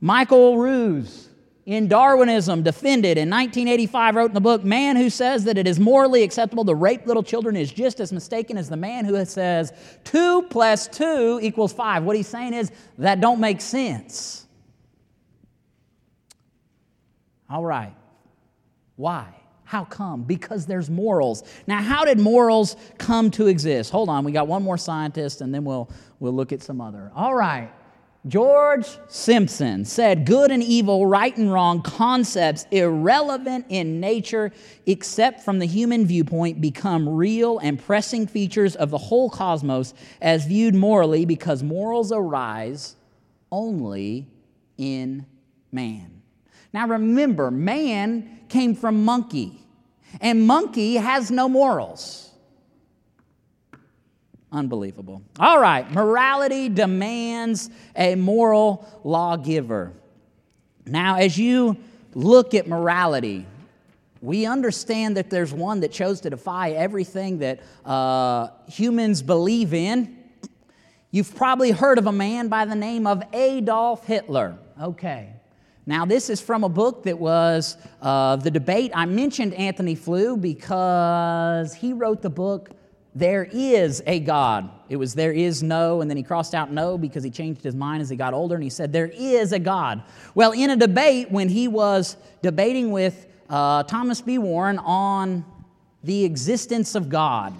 Michael 0.00 0.58
Ruse 0.58 1.28
in 1.64 1.86
Darwinism 1.86 2.64
defended 2.64 3.18
in 3.18 3.30
1985 3.30 4.16
wrote 4.16 4.30
in 4.30 4.34
the 4.34 4.40
book 4.40 4.64
Man 4.64 4.96
who 4.96 5.10
says 5.10 5.44
that 5.44 5.56
it 5.58 5.68
is 5.68 5.78
morally 5.78 6.24
acceptable 6.24 6.64
to 6.64 6.74
rape 6.74 7.06
little 7.06 7.22
children 7.22 7.54
is 7.54 7.70
just 7.70 8.00
as 8.00 8.12
mistaken 8.12 8.58
as 8.58 8.68
the 8.68 8.76
man 8.76 9.04
who 9.04 9.24
says 9.26 9.72
2 10.02 10.42
plus 10.50 10.88
2 10.88 11.38
equals 11.40 11.72
5. 11.72 12.02
What 12.02 12.16
he's 12.16 12.26
saying 12.26 12.54
is 12.54 12.72
that 12.98 13.20
don't 13.20 13.38
make 13.38 13.60
sense. 13.60 14.42
All 17.52 17.64
right. 17.64 17.94
Why? 18.96 19.28
How 19.64 19.84
come? 19.84 20.22
Because 20.22 20.64
there's 20.64 20.88
morals. 20.88 21.44
Now, 21.66 21.82
how 21.82 22.06
did 22.06 22.18
morals 22.18 22.76
come 22.96 23.30
to 23.32 23.46
exist? 23.46 23.90
Hold 23.90 24.08
on, 24.08 24.24
we 24.24 24.32
got 24.32 24.48
one 24.48 24.62
more 24.62 24.78
scientist 24.78 25.42
and 25.42 25.54
then 25.54 25.62
we'll, 25.64 25.90
we'll 26.18 26.32
look 26.32 26.52
at 26.52 26.62
some 26.62 26.80
other. 26.80 27.12
All 27.14 27.34
right. 27.34 27.70
George 28.26 28.86
Simpson 29.08 29.84
said 29.84 30.24
good 30.24 30.50
and 30.50 30.62
evil, 30.62 31.06
right 31.06 31.36
and 31.36 31.52
wrong 31.52 31.82
concepts 31.82 32.66
irrelevant 32.70 33.66
in 33.68 34.00
nature 34.00 34.52
except 34.86 35.40
from 35.40 35.58
the 35.58 35.66
human 35.66 36.06
viewpoint 36.06 36.60
become 36.60 37.08
real 37.08 37.58
and 37.58 37.78
pressing 37.78 38.26
features 38.26 38.76
of 38.76 38.90
the 38.90 38.98
whole 38.98 39.28
cosmos 39.28 39.92
as 40.22 40.46
viewed 40.46 40.74
morally 40.74 41.26
because 41.26 41.62
morals 41.62 42.12
arise 42.12 42.96
only 43.50 44.26
in 44.78 45.26
man. 45.72 46.21
Now 46.72 46.88
remember, 46.88 47.50
man 47.50 48.40
came 48.48 48.74
from 48.74 49.04
monkey, 49.04 49.60
and 50.20 50.46
monkey 50.46 50.94
has 50.94 51.30
no 51.30 51.48
morals. 51.48 52.30
Unbelievable. 54.50 55.22
All 55.38 55.58
right, 55.58 55.90
morality 55.90 56.68
demands 56.68 57.70
a 57.96 58.14
moral 58.14 58.86
lawgiver. 59.02 59.92
Now, 60.84 61.16
as 61.16 61.38
you 61.38 61.78
look 62.14 62.52
at 62.52 62.68
morality, 62.68 63.46
we 64.20 64.46
understand 64.46 65.16
that 65.16 65.30
there's 65.30 65.52
one 65.52 65.80
that 65.80 65.90
chose 65.90 66.20
to 66.22 66.30
defy 66.30 66.72
everything 66.72 67.38
that 67.38 67.60
uh, 67.84 68.48
humans 68.68 69.22
believe 69.22 69.72
in. 69.72 70.18
You've 71.10 71.34
probably 71.34 71.70
heard 71.70 71.98
of 71.98 72.06
a 72.06 72.12
man 72.12 72.48
by 72.48 72.64
the 72.64 72.74
name 72.74 73.06
of 73.06 73.22
Adolf 73.32 74.06
Hitler. 74.06 74.58
Okay. 74.80 75.32
Now, 75.84 76.04
this 76.04 76.30
is 76.30 76.40
from 76.40 76.62
a 76.62 76.68
book 76.68 77.02
that 77.04 77.18
was 77.18 77.76
uh, 78.00 78.36
the 78.36 78.50
debate. 78.50 78.92
I 78.94 79.04
mentioned 79.04 79.54
Antony 79.54 79.96
Flew 79.96 80.36
because 80.36 81.74
he 81.74 81.92
wrote 81.92 82.22
the 82.22 82.30
book 82.30 82.70
there 83.14 83.46
is 83.52 84.02
a 84.06 84.20
God. 84.20 84.70
It 84.88 84.96
was 84.96 85.14
there 85.14 85.32
is 85.32 85.62
no, 85.62 86.00
and 86.00 86.10
then 86.10 86.16
he 86.16 86.22
crossed 86.22 86.54
out 86.54 86.72
no 86.72 86.96
because 86.96 87.22
he 87.22 87.30
changed 87.30 87.62
his 87.62 87.74
mind 87.74 88.00
as 88.00 88.08
he 88.08 88.16
got 88.16 88.32
older, 88.32 88.54
and 88.54 88.64
he 88.64 88.70
said, 88.70 88.92
There 88.92 89.10
is 89.12 89.52
a 89.52 89.58
God. 89.58 90.02
Well, 90.34 90.52
in 90.52 90.70
a 90.70 90.76
debate, 90.76 91.30
when 91.30 91.48
he 91.48 91.68
was 91.68 92.16
debating 92.40 92.90
with 92.90 93.26
uh, 93.50 93.82
Thomas 93.82 94.22
B. 94.22 94.38
Warren 94.38 94.78
on 94.78 95.44
the 96.02 96.24
existence 96.24 96.94
of 96.94 97.10
God, 97.10 97.54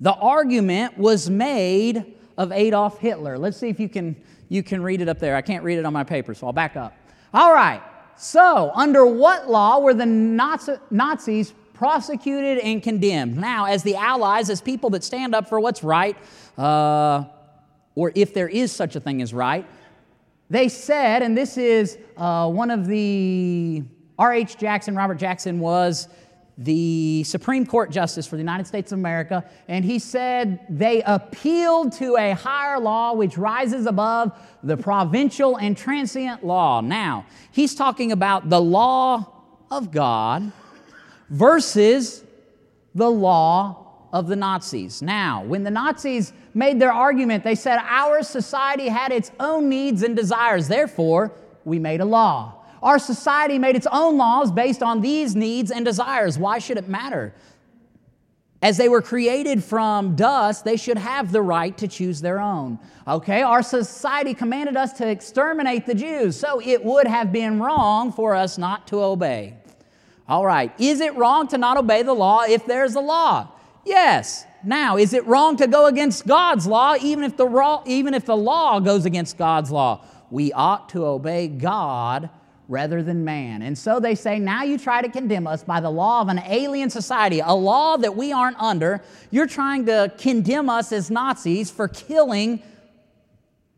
the 0.00 0.14
argument 0.14 0.96
was 0.96 1.28
made 1.28 2.14
of 2.38 2.52
Adolf 2.52 2.98
Hitler. 2.98 3.38
Let's 3.38 3.58
see 3.58 3.68
if 3.68 3.78
you 3.78 3.88
can, 3.88 4.16
you 4.48 4.62
can 4.62 4.82
read 4.82 5.00
it 5.00 5.08
up 5.08 5.18
there. 5.18 5.36
I 5.36 5.42
can't 5.42 5.64
read 5.64 5.78
it 5.78 5.84
on 5.84 5.92
my 5.92 6.04
paper, 6.04 6.34
so 6.34 6.46
I'll 6.46 6.52
back 6.52 6.76
up. 6.76 6.94
All 7.34 7.52
right. 7.52 7.82
So, 8.16 8.70
under 8.74 9.04
what 9.04 9.50
law 9.50 9.78
were 9.80 9.92
the 9.92 10.06
Nazis 10.06 11.52
prosecuted 11.74 12.58
and 12.58 12.82
condemned. 12.82 13.36
Now, 13.36 13.66
as 13.66 13.82
the 13.82 13.96
allies, 13.96 14.48
as 14.48 14.62
people 14.62 14.88
that 14.90 15.04
stand 15.04 15.34
up 15.34 15.48
for 15.48 15.60
what's 15.60 15.84
right, 15.84 16.16
uh, 16.56 17.24
or 17.94 18.12
if 18.14 18.32
there 18.32 18.48
is 18.48 18.72
such 18.72 18.96
a 18.96 19.00
thing 19.00 19.20
as 19.20 19.34
right, 19.34 19.66
they 20.48 20.68
said, 20.68 21.22
and 21.22 21.36
this 21.36 21.58
is 21.58 21.98
uh, 22.16 22.48
one 22.48 22.70
of 22.70 22.86
the 22.86 23.82
R.H. 24.18 24.56
Jackson, 24.56 24.94
Robert 24.94 25.16
Jackson 25.16 25.60
was 25.60 26.08
the 26.58 27.22
Supreme 27.24 27.66
Court 27.66 27.90
Justice 27.90 28.26
for 28.26 28.36
the 28.36 28.42
United 28.42 28.66
States 28.66 28.90
of 28.90 28.98
America, 28.98 29.44
and 29.68 29.84
he 29.84 29.98
said 29.98 30.60
they 30.70 31.02
appealed 31.02 31.92
to 31.94 32.16
a 32.16 32.32
higher 32.32 32.80
law 32.80 33.12
which 33.12 33.36
rises 33.36 33.86
above 33.86 34.32
the 34.62 34.76
provincial 34.76 35.56
and 35.56 35.76
transient 35.76 36.44
law. 36.44 36.80
Now, 36.80 37.26
he's 37.52 37.74
talking 37.74 38.10
about 38.10 38.48
the 38.48 38.60
law 38.60 39.32
of 39.70 39.90
God 39.90 40.50
versus 41.28 42.24
the 42.94 43.10
law 43.10 44.08
of 44.12 44.28
the 44.28 44.36
Nazis. 44.36 45.02
Now, 45.02 45.44
when 45.44 45.62
the 45.62 45.70
Nazis 45.70 46.32
made 46.54 46.80
their 46.80 46.92
argument, 46.92 47.44
they 47.44 47.54
said 47.54 47.78
our 47.82 48.22
society 48.22 48.88
had 48.88 49.12
its 49.12 49.30
own 49.38 49.68
needs 49.68 50.02
and 50.02 50.16
desires, 50.16 50.68
therefore, 50.68 51.32
we 51.66 51.78
made 51.78 52.00
a 52.00 52.04
law. 52.06 52.55
Our 52.82 52.98
society 52.98 53.58
made 53.58 53.76
its 53.76 53.86
own 53.90 54.16
laws 54.16 54.50
based 54.50 54.82
on 54.82 55.00
these 55.00 55.34
needs 55.34 55.70
and 55.70 55.84
desires. 55.84 56.38
Why 56.38 56.58
should 56.58 56.78
it 56.78 56.88
matter? 56.88 57.34
As 58.62 58.78
they 58.78 58.88
were 58.88 59.02
created 59.02 59.62
from 59.62 60.16
dust, 60.16 60.64
they 60.64 60.76
should 60.76 60.98
have 60.98 61.30
the 61.30 61.42
right 61.42 61.76
to 61.78 61.86
choose 61.86 62.20
their 62.20 62.40
own. 62.40 62.78
Okay, 63.06 63.42
our 63.42 63.62
society 63.62 64.34
commanded 64.34 64.76
us 64.76 64.94
to 64.94 65.08
exterminate 65.08 65.86
the 65.86 65.94
Jews, 65.94 66.38
so 66.38 66.60
it 66.60 66.84
would 66.84 67.06
have 67.06 67.32
been 67.32 67.60
wrong 67.60 68.12
for 68.12 68.34
us 68.34 68.56
not 68.56 68.86
to 68.88 69.02
obey. 69.02 69.54
All 70.28 70.44
right. 70.44 70.72
Is 70.80 71.00
it 71.00 71.14
wrong 71.14 71.46
to 71.48 71.58
not 71.58 71.76
obey 71.76 72.02
the 72.02 72.14
law 72.14 72.42
if 72.42 72.66
there's 72.66 72.94
a 72.94 73.00
law? 73.00 73.52
Yes. 73.84 74.44
Now, 74.64 74.96
is 74.96 75.12
it 75.12 75.24
wrong 75.26 75.56
to 75.58 75.68
go 75.68 75.86
against 75.86 76.26
God's 76.26 76.66
law 76.66 76.96
even 77.00 77.22
if 77.22 77.36
the 77.36 77.44
law, 77.44 77.84
even 77.86 78.14
if 78.14 78.24
the 78.24 78.36
law 78.36 78.80
goes 78.80 79.04
against 79.04 79.38
God's 79.38 79.70
law? 79.70 80.04
We 80.30 80.52
ought 80.52 80.88
to 80.88 81.06
obey 81.06 81.46
God 81.46 82.30
rather 82.68 83.02
than 83.02 83.24
man. 83.24 83.62
And 83.62 83.76
so 83.76 84.00
they 84.00 84.14
say, 84.14 84.38
now 84.38 84.64
you 84.64 84.78
try 84.78 85.00
to 85.00 85.08
condemn 85.08 85.46
us 85.46 85.62
by 85.62 85.80
the 85.80 85.90
law 85.90 86.20
of 86.20 86.28
an 86.28 86.40
alien 86.46 86.90
society, 86.90 87.40
a 87.40 87.52
law 87.52 87.96
that 87.96 88.16
we 88.16 88.32
aren't 88.32 88.60
under. 88.60 89.02
You're 89.30 89.46
trying 89.46 89.86
to 89.86 90.12
condemn 90.18 90.68
us 90.68 90.90
as 90.92 91.10
Nazis 91.10 91.70
for 91.70 91.88
killing 91.88 92.62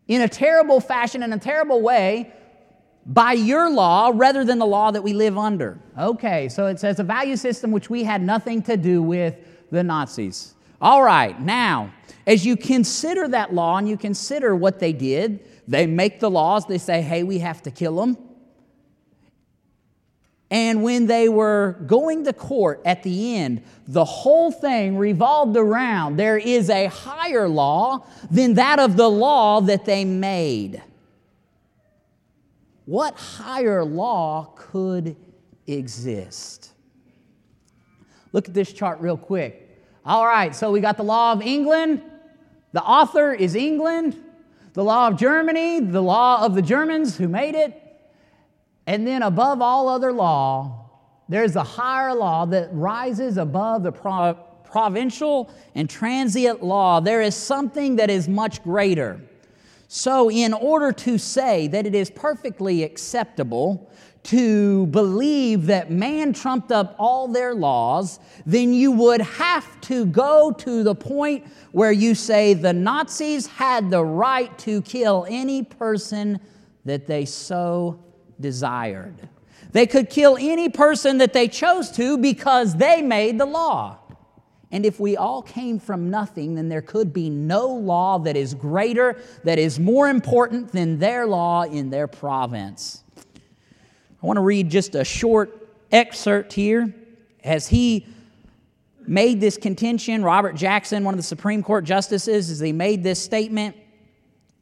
in 0.07 0.23
a 0.23 0.29
terrible 0.29 0.81
fashion, 0.81 1.23
in 1.23 1.33
a 1.33 1.39
terrible 1.39 1.83
way, 1.83 2.33
by 3.05 3.33
your 3.33 3.71
law 3.71 4.11
rather 4.15 4.45
than 4.45 4.59
the 4.59 4.67
law 4.67 4.91
that 4.91 5.03
we 5.03 5.13
live 5.13 5.37
under. 5.37 5.79
Okay, 5.99 6.49
so 6.49 6.67
it 6.67 6.79
says 6.79 6.99
a 6.99 7.05
value 7.05 7.37
system 7.37 7.71
which 7.71 7.91
we 7.91 8.05
had 8.05 8.23
nothing 8.23 8.63
to 8.63 8.77
do 8.77 9.03
with 9.03 9.37
the 9.71 9.83
Nazis. 9.83 10.55
All 10.81 11.03
right, 11.03 11.39
now, 11.41 11.93
as 12.27 12.47
you 12.47 12.57
consider 12.57 13.29
that 13.29 13.53
law 13.53 13.79
and 13.79 13.89
you 13.89 13.97
consider 13.97 14.55
what 14.55 14.79
they 14.79 14.93
did, 14.93 15.41
they 15.67 15.87
make 15.87 16.21
the 16.21 16.31
laws, 16.31 16.67
they 16.67 16.79
say, 16.79 17.03
hey, 17.03 17.23
we 17.23 17.39
have 17.39 17.63
to 17.63 17.71
kill 17.71 17.97
them. 17.97 18.17
And 20.51 20.83
when 20.83 21.07
they 21.07 21.29
were 21.29 21.77
going 21.87 22.25
to 22.25 22.33
court 22.33 22.81
at 22.85 23.03
the 23.03 23.37
end, 23.37 23.63
the 23.87 24.05
whole 24.05 24.51
thing 24.51 24.97
revolved 24.97 25.57
around 25.57 26.17
there 26.17 26.39
is 26.39 26.71
a 26.71 26.87
higher 26.87 27.49
law 27.49 28.07
than 28.31 28.55
that 28.55 28.79
of 28.79 28.97
the 28.97 29.11
law 29.11 29.61
that 29.61 29.85
they 29.85 30.07
made 30.07 30.83
what 32.89 33.17
higher 33.17 33.85
law 33.85 34.55
could 34.57 35.15
exist? 35.67 36.71
Look 38.33 38.49
at 38.49 38.55
this 38.55 38.73
chart 38.73 39.03
real 39.03 39.19
quick. 39.19 39.85
All 40.07 40.25
right, 40.27 40.57
so 40.57 40.71
we 40.71 40.81
got 40.81 40.97
the 40.97 41.03
law 41.03 41.33
of 41.33 41.43
England. 41.43 42.03
The 42.73 42.83
author 42.83 43.35
is 43.35 43.55
England. 43.55 44.17
The 44.73 44.83
law 44.83 45.09
of 45.09 45.19
Germany, 45.19 45.81
the 45.81 46.01
law 46.01 46.43
of 46.43 46.55
the 46.55 46.63
Germans 46.63 47.19
who 47.19 47.29
made 47.29 47.55
it. 47.55 47.88
And 48.89 49.07
then 49.07 49.23
above 49.23 49.61
all 49.61 49.87
other 49.87 50.15
law, 50.15 50.87
there's 51.29 51.57
a 51.57 51.63
higher 51.63 52.15
law 52.15 52.47
that 52.47 52.71
rises 52.73 53.37
above 53.37 53.83
the 53.83 53.93
pro- 53.93 54.33
provincial 54.65 55.51
and 55.75 55.91
transient 55.91 56.65
law. 56.65 56.99
There 56.99 57.21
is 57.21 57.35
something 57.35 57.97
that 57.97 58.09
is 58.09 58.31
much 58.31 58.63
greater. 58.63 59.21
So, 59.89 60.31
in 60.31 60.55
order 60.55 60.91
to 60.93 61.19
say 61.19 61.69
that 61.69 61.85
it 61.85 61.95
is 61.95 62.09
perfectly 62.09 62.83
acceptable 62.83 63.91
to 64.23 64.87
believe 64.87 65.67
that 65.67 65.91
man 65.91 66.33
trumped 66.33 66.73
up 66.73 66.97
all 66.99 67.29
their 67.29 67.55
laws, 67.55 68.21
then 68.47 68.73
you 68.73 68.91
would 68.93 69.21
have 69.21 69.79
to 69.83 70.07
go 70.07 70.51
to 70.53 70.83
the 70.83 70.95
point 70.95 71.47
where 71.73 71.93
you 71.93 72.15
say 72.15 72.55
the 72.55 72.73
Nazis 72.73 73.47
had 73.49 73.91
the 73.91 74.03
right 74.03 74.57
to 74.61 74.81
kill 74.81 75.27
any 75.29 75.63
person 75.63 76.41
that 76.87 77.07
they 77.07 77.27
so 77.27 78.03
desired. 78.41 79.29
They 79.73 79.87
could 79.87 80.09
kill 80.11 80.37
any 80.39 80.69
person 80.69 81.19
that 81.19 81.33
they 81.33 81.49
chose 81.49 81.91
to 81.93 82.17
because 82.19 82.77
they 82.77 83.03
made 83.03 83.39
the 83.39 83.47
law. 83.47 83.99
And 84.71 84.85
if 84.85 85.01
we 85.01 85.17
all 85.17 85.43
came 85.43 85.79
from 85.79 86.11
nothing, 86.11 86.55
then 86.55 86.69
there 86.69 86.83
could 86.83 87.13
be 87.13 87.31
no 87.31 87.69
law 87.69 88.19
that 88.19 88.37
is 88.37 88.55
greater, 88.55 89.21
that 89.45 89.59
is 89.59 89.79
more 89.81 90.09
important 90.09 90.73
than 90.73 90.99
their 90.99 91.27
law 91.27 91.63
in 91.63 91.91
their 91.91 92.07
province. 92.07 93.03
I 94.23 94.27
want 94.27 94.37
to 94.37 94.43
read 94.43 94.69
just 94.69 94.95
a 94.95 95.05
short 95.05 95.69
excerpt 95.91 96.53
here 96.53 96.95
as 97.45 97.69
he 97.69 98.07
made 99.07 99.41
this 99.41 99.57
contention, 99.57 100.23
Robert 100.23 100.55
Jackson, 100.55 101.03
one 101.03 101.15
of 101.15 101.19
the 101.19 101.25
Supreme 101.25 101.63
Court 101.63 101.85
justices, 101.85 102.51
as 102.51 102.61
he 102.61 102.73
made 102.73 103.03
this 103.03 103.23
statement, 103.23 103.75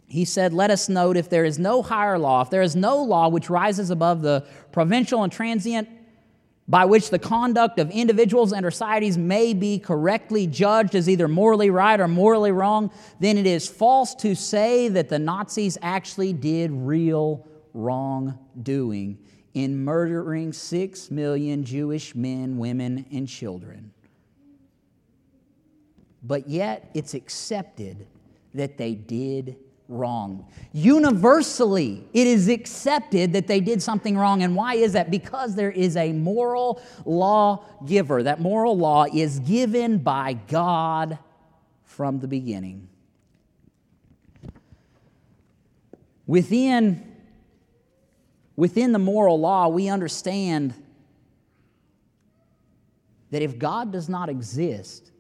he 0.07 0.25
said, 0.25 0.53
Let 0.53 0.71
us 0.71 0.89
note 0.89 1.17
if 1.17 1.29
there 1.29 1.45
is 1.45 1.59
no 1.59 1.83
higher 1.83 2.19
law, 2.19 2.43
if 2.43 2.51
there 2.51 2.63
is 2.63 2.77
no 2.77 3.03
law 3.03 3.29
which 3.29 3.51
rises 3.51 3.91
above 3.91 4.23
the 4.23 4.47
provincial 4.73 5.23
and 5.23 5.33
transient 5.33 5.89
by 6.69 6.85
which 6.85 7.11
the 7.11 7.19
conduct 7.19 7.79
of 7.79 7.91
individuals 7.91 8.53
and 8.53 8.65
societies 8.65 9.17
may 9.17 9.55
be 9.55 9.79
correctly 9.79 10.47
judged 10.47 10.95
as 10.95 11.09
either 11.09 11.29
morally 11.29 11.71
right 11.71 12.01
or 12.01 12.09
morally 12.09 12.51
wrong, 12.51 12.91
then 13.21 13.39
it 13.39 13.47
is 13.47 13.69
false 13.69 14.15
to 14.17 14.35
say 14.35 14.89
that 14.89 15.09
the 15.09 15.19
Nazis 15.19 15.79
actually 15.81 16.33
did 16.33 16.71
real 16.73 17.47
wrongdoing 17.73 19.19
in 19.55 19.85
murdering 19.85 20.53
six 20.53 21.11
million 21.11 21.65
Jewish 21.65 22.15
men, 22.15 22.59
women, 22.59 23.07
and 23.13 23.29
children. 23.29 23.93
But 26.23 26.49
yet 26.49 26.91
it's 26.95 27.15
accepted 27.15 28.07
that 28.55 28.77
they 28.77 28.95
did 28.95 29.57
wrong. 29.89 30.47
Universally, 30.73 32.05
it 32.13 32.27
is 32.27 32.49
accepted 32.49 33.33
that 33.33 33.47
they 33.47 33.61
did 33.61 33.83
something 33.83 34.17
wrong. 34.17 34.43
And 34.43 34.57
why 34.57 34.75
is 34.75 34.93
that? 34.95 35.11
Because 35.11 35.55
there 35.55 35.71
is 35.71 35.97
a 35.97 36.13
moral 36.13 36.83
law 37.05 37.65
giver. 37.87 38.23
That 38.23 38.41
moral 38.41 38.77
law 38.77 39.05
is 39.13 39.39
given 39.41 39.99
by 39.99 40.35
God 40.35 41.19
from 41.85 42.19
the 42.19 42.29
beginning. 42.29 42.89
Within, 46.27 47.17
within 48.57 48.93
the 48.93 48.99
moral 48.99 49.39
law, 49.39 49.69
we 49.69 49.89
understand 49.89 50.75
that 53.31 53.43
if 53.43 53.59
God 53.59 53.93
does 53.93 54.09
not 54.09 54.29
exist, 54.29 55.13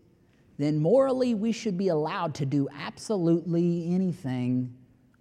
then 0.59 0.79
morally 0.79 1.35
we 1.35 1.53
should 1.53 1.77
be 1.77 1.88
allowed 1.88 2.35
to 2.37 2.47
do 2.47 2.69
absolutely 2.77 3.92
anything 3.92 4.75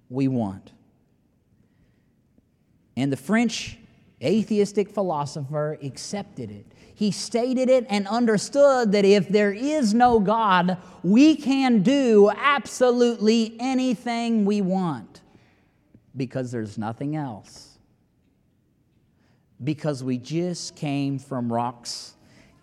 we 0.10 0.28
want. 0.28 0.72
And 2.96 3.12
the 3.12 3.18
French 3.18 3.78
atheistic 4.24 4.90
philosopher 4.90 5.78
accepted 5.84 6.50
it. 6.50 6.66
He 6.96 7.12
stated 7.12 7.70
it 7.70 7.86
and 7.90 8.08
understood 8.08 8.94
that 8.94 9.04
if 9.04 9.28
there 9.28 9.52
is 9.52 9.94
no 9.94 10.20
God, 10.20 10.78
we 11.04 11.36
can 11.36 11.84
do 11.84 12.32
absolutely 12.36 13.58
anything 13.60 14.46
we 14.46 14.62
want 14.62 15.22
because 16.16 16.52
there's 16.52 16.78
nothing 16.78 17.18
else. 17.18 17.78
Because 19.62 20.04
we 20.04 20.18
just 20.18 20.78
came 20.78 21.20
from 21.20 21.52
rocks 21.52 22.15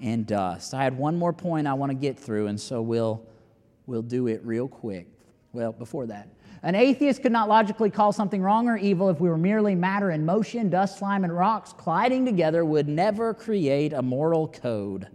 and 0.03 0.27
dust. 0.27 0.75
I 0.75 0.83
had 0.83 0.99
one 0.99 1.17
more 1.17 1.33
point 1.33 1.67
I 1.67 1.75
want 1.75 1.91
to 1.91 1.95
get 1.95 2.19
through, 2.19 2.49
and 2.49 2.61
so 2.61 2.83
we'll, 2.83 3.23
we'll 3.87 4.03
do 4.03 4.27
it 4.27 4.45
real 4.45 4.69
quick. 4.69 5.07
Well, 5.53 5.73
before 5.73 6.07
that. 6.07 6.29
An 6.65 6.75
atheist 6.75 7.23
could 7.23 7.33
not 7.33 7.49
logically 7.49 7.91
call 7.91 8.13
something 8.13 8.41
wrong 8.43 8.69
or 8.69 8.77
evil 8.77 9.09
if 9.09 9.21
we 9.21 9.29
were 9.29 9.39
merely 9.39 9.75
matter 9.75 10.11
in 10.11 10.25
motion. 10.25 10.71
Dust, 10.71 10.99
slime, 10.99 11.25
and 11.25 11.37
rocks 11.37 11.75
colliding 11.77 12.25
together 12.25 12.65
would 12.65 12.89
never 12.89 13.35
create 13.35 13.93
a 13.93 14.03
moral 14.03 14.49
code. 14.49 15.09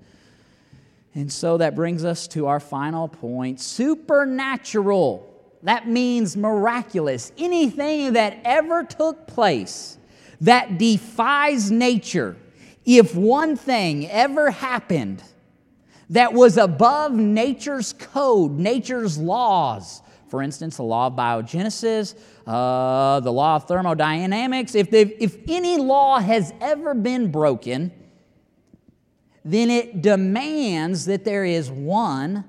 And 1.16 1.32
so 1.32 1.58
that 1.58 1.74
brings 1.74 2.06
us 2.06 2.28
to 2.30 2.48
our 2.48 2.60
final 2.60 3.08
point 3.08 3.60
supernatural. 3.60 5.34
That 5.64 5.88
means 5.88 6.38
miraculous. 6.38 7.32
Anything 7.38 8.14
that 8.14 8.40
ever 8.44 8.84
took 8.84 9.26
place 9.26 9.98
that 10.42 10.78
defies 10.78 11.72
nature 11.72 12.36
if 12.88 13.14
one 13.14 13.58
thing 13.58 14.10
ever 14.10 14.50
happened 14.50 15.22
that 16.10 16.32
was 16.32 16.58
above 16.58 17.12
nature's 17.12 17.92
code, 17.92 18.54
nature's 18.54 19.18
laws, 19.18 20.02
for 20.30 20.42
instance, 20.42 20.78
the 20.78 20.84
law 20.84 21.08
of 21.08 21.14
biogenesis, 21.14 22.16
uh, 22.48 23.20
the 23.20 23.32
law 23.32 23.58
of 23.58 23.68
thermodynamics, 23.68 24.74
if, 24.74 24.94
if 24.94 25.38
any 25.50 25.78
law 25.78 26.20
has 26.20 26.54
ever 26.62 26.94
been 26.94 27.30
broken, 27.30 27.92
then 29.44 29.70
it 29.70 30.02
demands 30.02 31.06
that 31.06 31.26
there 31.26 31.44
is 31.44 31.70
one 31.70 32.46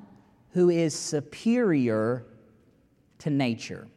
who 0.53 0.71
is 0.71 0.95
superior 0.95 2.25
to 3.19 3.31
nature. 3.31 3.89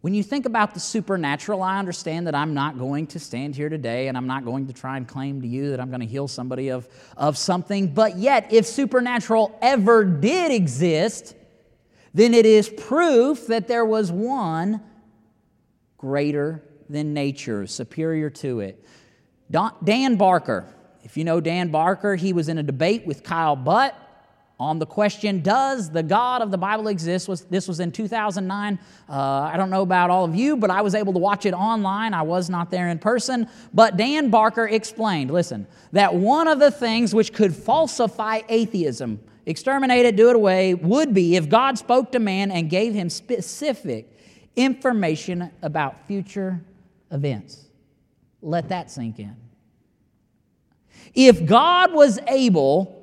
When 0.00 0.14
you 0.14 0.22
think 0.22 0.46
about 0.46 0.74
the 0.74 0.80
supernatural, 0.80 1.62
I 1.62 1.78
understand 1.78 2.28
that 2.28 2.34
I'm 2.34 2.54
not 2.54 2.78
going 2.78 3.08
to 3.08 3.18
stand 3.18 3.56
here 3.56 3.68
today 3.68 4.06
and 4.06 4.16
I'm 4.16 4.28
not 4.28 4.44
going 4.44 4.68
to 4.68 4.72
try 4.72 4.96
and 4.96 5.08
claim 5.08 5.42
to 5.42 5.48
you 5.48 5.70
that 5.70 5.80
I'm 5.80 5.88
going 5.88 6.00
to 6.00 6.06
heal 6.06 6.28
somebody 6.28 6.68
of, 6.68 6.88
of 7.16 7.36
something. 7.36 7.88
But 7.94 8.16
yet, 8.16 8.52
if 8.52 8.64
supernatural 8.64 9.58
ever 9.60 10.04
did 10.04 10.52
exist, 10.52 11.34
then 12.14 12.32
it 12.32 12.46
is 12.46 12.68
proof 12.68 13.48
that 13.48 13.66
there 13.66 13.84
was 13.84 14.12
one 14.12 14.80
greater 15.96 16.62
than 16.88 17.12
nature, 17.12 17.66
superior 17.66 18.30
to 18.30 18.60
it. 18.60 18.84
Dan 19.50 20.14
Barker, 20.14 20.72
if 21.02 21.16
you 21.16 21.24
know 21.24 21.40
Dan 21.40 21.70
Barker, 21.70 22.14
he 22.14 22.32
was 22.32 22.48
in 22.48 22.58
a 22.58 22.62
debate 22.62 23.04
with 23.04 23.24
Kyle 23.24 23.56
Butt 23.56 23.96
on 24.60 24.80
the 24.80 24.86
question, 24.86 25.40
Does 25.40 25.90
the 25.90 26.02
God 26.02 26.42
of 26.42 26.50
the 26.50 26.58
Bible 26.58 26.88
exist? 26.88 27.28
Was, 27.28 27.42
this 27.42 27.68
was 27.68 27.78
in 27.78 27.92
2009. 27.92 28.78
Uh, 29.08 29.12
I 29.12 29.56
don't 29.56 29.70
know 29.70 29.82
about 29.82 30.10
all 30.10 30.24
of 30.24 30.34
you, 30.34 30.56
but 30.56 30.70
I 30.70 30.82
was 30.82 30.94
able 30.94 31.12
to 31.12 31.18
watch 31.18 31.46
it 31.46 31.54
online. 31.54 32.12
I 32.12 32.22
was 32.22 32.50
not 32.50 32.70
there 32.70 32.88
in 32.88 32.98
person. 32.98 33.48
But 33.72 33.96
Dan 33.96 34.30
Barker 34.30 34.66
explained 34.66 35.30
listen, 35.30 35.66
that 35.92 36.14
one 36.14 36.48
of 36.48 36.58
the 36.58 36.70
things 36.70 37.14
which 37.14 37.32
could 37.32 37.54
falsify 37.54 38.40
atheism, 38.48 39.20
exterminate 39.46 40.06
it, 40.06 40.16
do 40.16 40.28
it 40.30 40.36
away, 40.36 40.74
would 40.74 41.14
be 41.14 41.36
if 41.36 41.48
God 41.48 41.78
spoke 41.78 42.10
to 42.12 42.18
man 42.18 42.50
and 42.50 42.68
gave 42.68 42.94
him 42.94 43.08
specific 43.10 44.12
information 44.56 45.52
about 45.62 46.04
future 46.08 46.60
events. 47.12 47.66
Let 48.42 48.68
that 48.70 48.90
sink 48.90 49.20
in. 49.20 49.36
If 51.14 51.46
God 51.46 51.92
was 51.92 52.18
able 52.26 52.97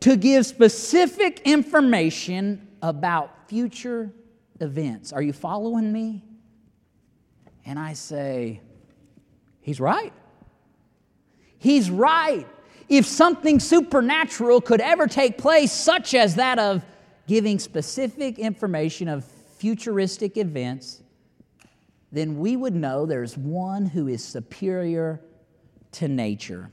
to 0.00 0.16
give 0.16 0.46
specific 0.46 1.40
information 1.44 2.68
about 2.82 3.48
future 3.48 4.10
events. 4.60 5.12
Are 5.12 5.22
you 5.22 5.32
following 5.32 5.92
me? 5.92 6.24
And 7.66 7.78
I 7.78 7.92
say, 7.92 8.60
He's 9.60 9.78
right. 9.78 10.12
He's 11.58 11.90
right. 11.90 12.46
If 12.88 13.06
something 13.06 13.60
supernatural 13.60 14.60
could 14.60 14.80
ever 14.80 15.06
take 15.06 15.38
place, 15.38 15.70
such 15.70 16.14
as 16.14 16.36
that 16.36 16.58
of 16.58 16.82
giving 17.28 17.58
specific 17.58 18.38
information 18.38 19.06
of 19.06 19.24
futuristic 19.58 20.36
events, 20.36 21.02
then 22.10 22.38
we 22.38 22.56
would 22.56 22.74
know 22.74 23.06
there's 23.06 23.36
one 23.36 23.86
who 23.86 24.08
is 24.08 24.24
superior 24.24 25.20
to 25.92 26.08
nature. 26.08 26.70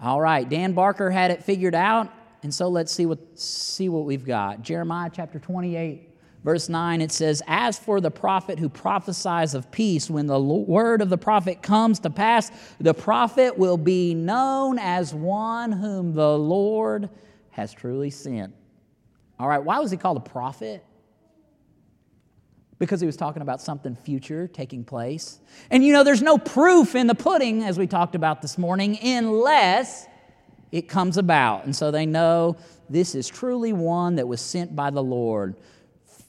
All 0.00 0.20
right, 0.20 0.48
Dan 0.48 0.72
Barker 0.72 1.10
had 1.10 1.30
it 1.30 1.44
figured 1.44 1.74
out. 1.74 2.10
And 2.42 2.54
so 2.54 2.68
let's 2.68 2.92
see 2.92 3.06
what, 3.06 3.18
see 3.38 3.88
what 3.88 4.04
we've 4.04 4.24
got. 4.24 4.62
Jeremiah 4.62 5.10
chapter 5.12 5.38
28, 5.38 6.08
verse 6.44 6.68
9, 6.68 7.00
it 7.00 7.10
says, 7.10 7.42
As 7.46 7.78
for 7.78 8.00
the 8.00 8.10
prophet 8.10 8.58
who 8.58 8.68
prophesies 8.68 9.54
of 9.54 9.70
peace, 9.72 10.08
when 10.08 10.26
the 10.26 10.38
word 10.38 11.02
of 11.02 11.08
the 11.08 11.18
prophet 11.18 11.62
comes 11.62 11.98
to 12.00 12.10
pass, 12.10 12.50
the 12.80 12.94
prophet 12.94 13.58
will 13.58 13.76
be 13.76 14.14
known 14.14 14.78
as 14.78 15.12
one 15.12 15.72
whom 15.72 16.14
the 16.14 16.38
Lord 16.38 17.10
has 17.50 17.72
truly 17.72 18.10
sent. 18.10 18.54
All 19.38 19.48
right, 19.48 19.62
why 19.62 19.80
was 19.80 19.90
he 19.90 19.96
called 19.96 20.16
a 20.16 20.20
prophet? 20.20 20.84
Because 22.78 23.00
he 23.00 23.06
was 23.06 23.16
talking 23.16 23.42
about 23.42 23.60
something 23.60 23.96
future 23.96 24.46
taking 24.46 24.84
place. 24.84 25.40
And 25.70 25.84
you 25.84 25.92
know, 25.92 26.04
there's 26.04 26.22
no 26.22 26.38
proof 26.38 26.94
in 26.94 27.08
the 27.08 27.14
pudding, 27.16 27.64
as 27.64 27.76
we 27.76 27.88
talked 27.88 28.14
about 28.14 28.42
this 28.42 28.56
morning, 28.56 28.96
unless 29.02 30.06
it 30.72 30.88
comes 30.88 31.16
about. 31.16 31.64
And 31.64 31.74
so 31.74 31.90
they 31.90 32.06
know 32.06 32.56
this 32.88 33.14
is 33.14 33.28
truly 33.28 33.72
one 33.72 34.16
that 34.16 34.26
was 34.26 34.40
sent 34.40 34.74
by 34.74 34.90
the 34.90 35.02
Lord. 35.02 35.56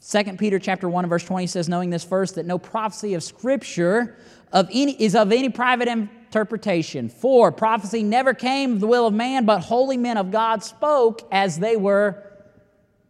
2 0.07 0.23
Peter 0.37 0.59
chapter 0.59 0.87
1 0.87 1.07
verse 1.07 1.23
20 1.23 1.47
says, 1.47 1.67
knowing 1.67 1.89
this 1.89 2.03
first, 2.03 2.35
that 2.35 2.45
no 2.45 2.57
prophecy 2.57 3.13
of 3.13 3.23
Scripture 3.23 4.17
of 4.51 4.67
any, 4.71 4.93
is 4.93 5.15
of 5.15 5.31
any 5.31 5.49
private 5.49 5.87
interpretation. 5.87 7.09
For 7.09 7.51
prophecy 7.51 8.01
never 8.01 8.33
came 8.33 8.73
of 8.73 8.79
the 8.79 8.87
will 8.87 9.07
of 9.07 9.13
man, 9.13 9.45
but 9.45 9.59
holy 9.59 9.97
men 9.97 10.17
of 10.17 10.31
God 10.31 10.63
spoke 10.63 11.27
as 11.31 11.59
they 11.59 11.75
were 11.75 12.23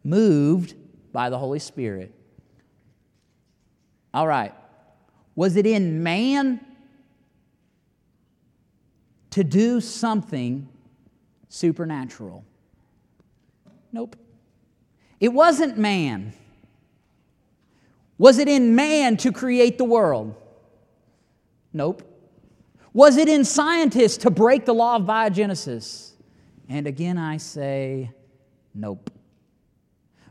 moved 0.03 0.73
by 1.13 1.29
the 1.29 1.37
Holy 1.37 1.59
Spirit. 1.59 2.13
All 4.13 4.27
right. 4.27 4.53
Was 5.35 5.55
it 5.55 5.65
in 5.65 6.03
man 6.03 6.59
to 9.31 9.43
do 9.43 9.79
something 9.79 10.67
supernatural. 11.49 12.45
Nope. 13.91 14.15
It 15.19 15.29
wasn't 15.29 15.77
man. 15.77 16.33
Was 18.17 18.37
it 18.37 18.47
in 18.47 18.75
man 18.75 19.17
to 19.17 19.31
create 19.31 19.77
the 19.77 19.83
world? 19.83 20.35
Nope. 21.73 22.03
Was 22.93 23.17
it 23.17 23.27
in 23.27 23.45
scientists 23.45 24.17
to 24.17 24.29
break 24.29 24.65
the 24.65 24.73
law 24.73 24.95
of 24.95 25.03
biogenesis? 25.03 26.11
And 26.67 26.87
again, 26.87 27.17
I 27.17 27.37
say, 27.37 28.11
nope. 28.73 29.11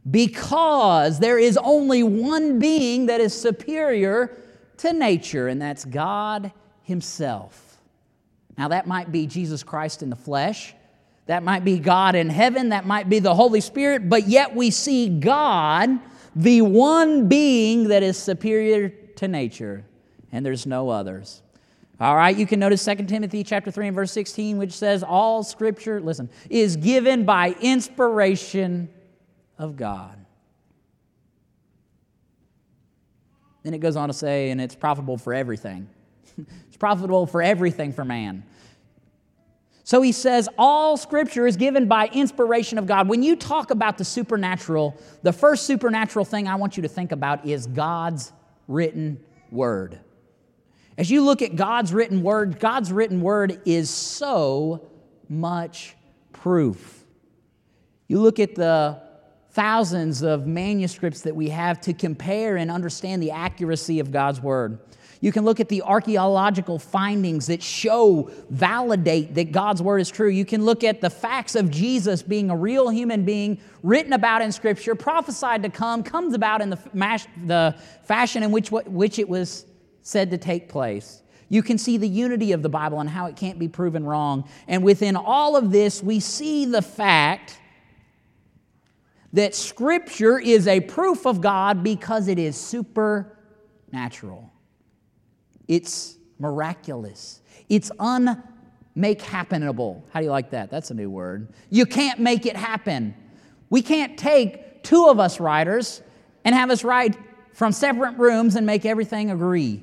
Because 0.08 1.18
there 1.18 1.38
is 1.38 1.58
only 1.58 2.02
one 2.02 2.58
being 2.58 3.06
that 3.06 3.20
is 3.20 3.38
superior 3.38 4.36
to 4.78 4.92
nature, 4.92 5.48
and 5.48 5.60
that's 5.60 5.84
God 5.84 6.52
Himself. 6.82 7.78
Now, 8.56 8.68
that 8.68 8.86
might 8.86 9.12
be 9.12 9.26
Jesus 9.26 9.62
Christ 9.62 10.02
in 10.02 10.10
the 10.10 10.16
flesh. 10.16 10.74
That 11.28 11.42
might 11.42 11.62
be 11.62 11.78
God 11.78 12.14
in 12.14 12.30
heaven. 12.30 12.70
That 12.70 12.86
might 12.86 13.10
be 13.10 13.18
the 13.18 13.34
Holy 13.34 13.60
Spirit. 13.60 14.08
But 14.08 14.28
yet 14.28 14.56
we 14.56 14.70
see 14.70 15.10
God, 15.10 15.90
the 16.34 16.62
one 16.62 17.28
being 17.28 17.88
that 17.88 18.02
is 18.02 18.16
superior 18.16 18.88
to 18.88 19.28
nature, 19.28 19.84
and 20.32 20.44
there's 20.44 20.66
no 20.66 20.88
others. 20.88 21.42
All 22.00 22.16
right, 22.16 22.34
you 22.34 22.46
can 22.46 22.58
notice 22.58 22.82
2 22.82 22.94
Timothy 23.04 23.44
chapter 23.44 23.70
3 23.70 23.88
and 23.88 23.94
verse 23.94 24.10
16, 24.12 24.56
which 24.56 24.72
says, 24.72 25.02
All 25.02 25.42
scripture, 25.42 26.00
listen, 26.00 26.30
is 26.48 26.76
given 26.76 27.26
by 27.26 27.54
inspiration 27.60 28.88
of 29.58 29.76
God. 29.76 30.16
Then 33.64 33.74
it 33.74 33.78
goes 33.78 33.96
on 33.96 34.08
to 34.08 34.14
say, 34.14 34.48
and 34.50 34.62
it's 34.62 34.74
profitable 34.74 35.18
for 35.18 35.34
everything. 35.34 35.90
it's 36.38 36.76
profitable 36.78 37.26
for 37.26 37.42
everything 37.42 37.92
for 37.92 38.04
man. 38.04 38.44
So 39.88 40.02
he 40.02 40.12
says, 40.12 40.50
all 40.58 40.98
scripture 40.98 41.46
is 41.46 41.56
given 41.56 41.88
by 41.88 42.08
inspiration 42.08 42.76
of 42.76 42.86
God. 42.86 43.08
When 43.08 43.22
you 43.22 43.34
talk 43.34 43.70
about 43.70 43.96
the 43.96 44.04
supernatural, 44.04 45.00
the 45.22 45.32
first 45.32 45.64
supernatural 45.64 46.26
thing 46.26 46.46
I 46.46 46.56
want 46.56 46.76
you 46.76 46.82
to 46.82 46.90
think 46.90 47.10
about 47.10 47.46
is 47.46 47.66
God's 47.66 48.30
written 48.66 49.18
word. 49.50 49.98
As 50.98 51.10
you 51.10 51.24
look 51.24 51.40
at 51.40 51.56
God's 51.56 51.94
written 51.94 52.22
word, 52.22 52.60
God's 52.60 52.92
written 52.92 53.22
word 53.22 53.62
is 53.64 53.88
so 53.88 54.86
much 55.26 55.96
proof. 56.34 57.06
You 58.08 58.20
look 58.20 58.38
at 58.38 58.56
the 58.56 59.00
thousands 59.52 60.20
of 60.20 60.46
manuscripts 60.46 61.22
that 61.22 61.34
we 61.34 61.48
have 61.48 61.80
to 61.80 61.94
compare 61.94 62.58
and 62.58 62.70
understand 62.70 63.22
the 63.22 63.30
accuracy 63.30 64.00
of 64.00 64.12
God's 64.12 64.42
word. 64.42 64.80
You 65.20 65.32
can 65.32 65.44
look 65.44 65.58
at 65.58 65.68
the 65.68 65.82
archaeological 65.82 66.78
findings 66.78 67.48
that 67.48 67.62
show, 67.62 68.30
validate 68.50 69.34
that 69.34 69.50
God's 69.50 69.82
word 69.82 69.98
is 69.98 70.10
true. 70.10 70.28
You 70.28 70.44
can 70.44 70.64
look 70.64 70.84
at 70.84 71.00
the 71.00 71.10
facts 71.10 71.56
of 71.56 71.70
Jesus 71.70 72.22
being 72.22 72.50
a 72.50 72.56
real 72.56 72.88
human 72.88 73.24
being, 73.24 73.60
written 73.82 74.12
about 74.12 74.42
in 74.42 74.52
Scripture, 74.52 74.94
prophesied 74.94 75.64
to 75.64 75.70
come, 75.70 76.04
comes 76.04 76.34
about 76.34 76.60
in 76.60 76.70
the, 76.70 76.78
the 77.46 77.76
fashion 78.04 78.44
in 78.44 78.52
which, 78.52 78.70
which 78.70 79.18
it 79.18 79.28
was 79.28 79.66
said 80.02 80.30
to 80.30 80.38
take 80.38 80.68
place. 80.68 81.22
You 81.48 81.62
can 81.62 81.78
see 81.78 81.96
the 81.96 82.08
unity 82.08 82.52
of 82.52 82.62
the 82.62 82.68
Bible 82.68 83.00
and 83.00 83.08
how 83.08 83.26
it 83.26 83.34
can't 83.34 83.58
be 83.58 83.68
proven 83.68 84.04
wrong. 84.04 84.48
And 84.68 84.84
within 84.84 85.16
all 85.16 85.56
of 85.56 85.72
this, 85.72 86.02
we 86.02 86.20
see 86.20 86.66
the 86.66 86.82
fact 86.82 87.58
that 89.32 89.54
Scripture 89.54 90.38
is 90.38 90.68
a 90.68 90.80
proof 90.80 91.26
of 91.26 91.40
God 91.40 91.82
because 91.82 92.28
it 92.28 92.38
is 92.38 92.56
supernatural. 92.56 94.52
It's 95.68 96.16
miraculous. 96.38 97.40
It's 97.68 97.90
unmake 98.00 99.20
happenable. 99.20 100.02
How 100.10 100.20
do 100.20 100.24
you 100.24 100.32
like 100.32 100.50
that? 100.50 100.70
That's 100.70 100.90
a 100.90 100.94
new 100.94 101.10
word. 101.10 101.52
You 101.70 101.86
can't 101.86 102.18
make 102.18 102.46
it 102.46 102.56
happen. 102.56 103.14
We 103.70 103.82
can't 103.82 104.18
take 104.18 104.82
two 104.82 105.06
of 105.08 105.20
us 105.20 105.38
writers 105.38 106.02
and 106.44 106.54
have 106.54 106.70
us 106.70 106.82
write 106.82 107.16
from 107.52 107.72
separate 107.72 108.16
rooms 108.16 108.56
and 108.56 108.64
make 108.64 108.86
everything 108.86 109.30
agree. 109.30 109.82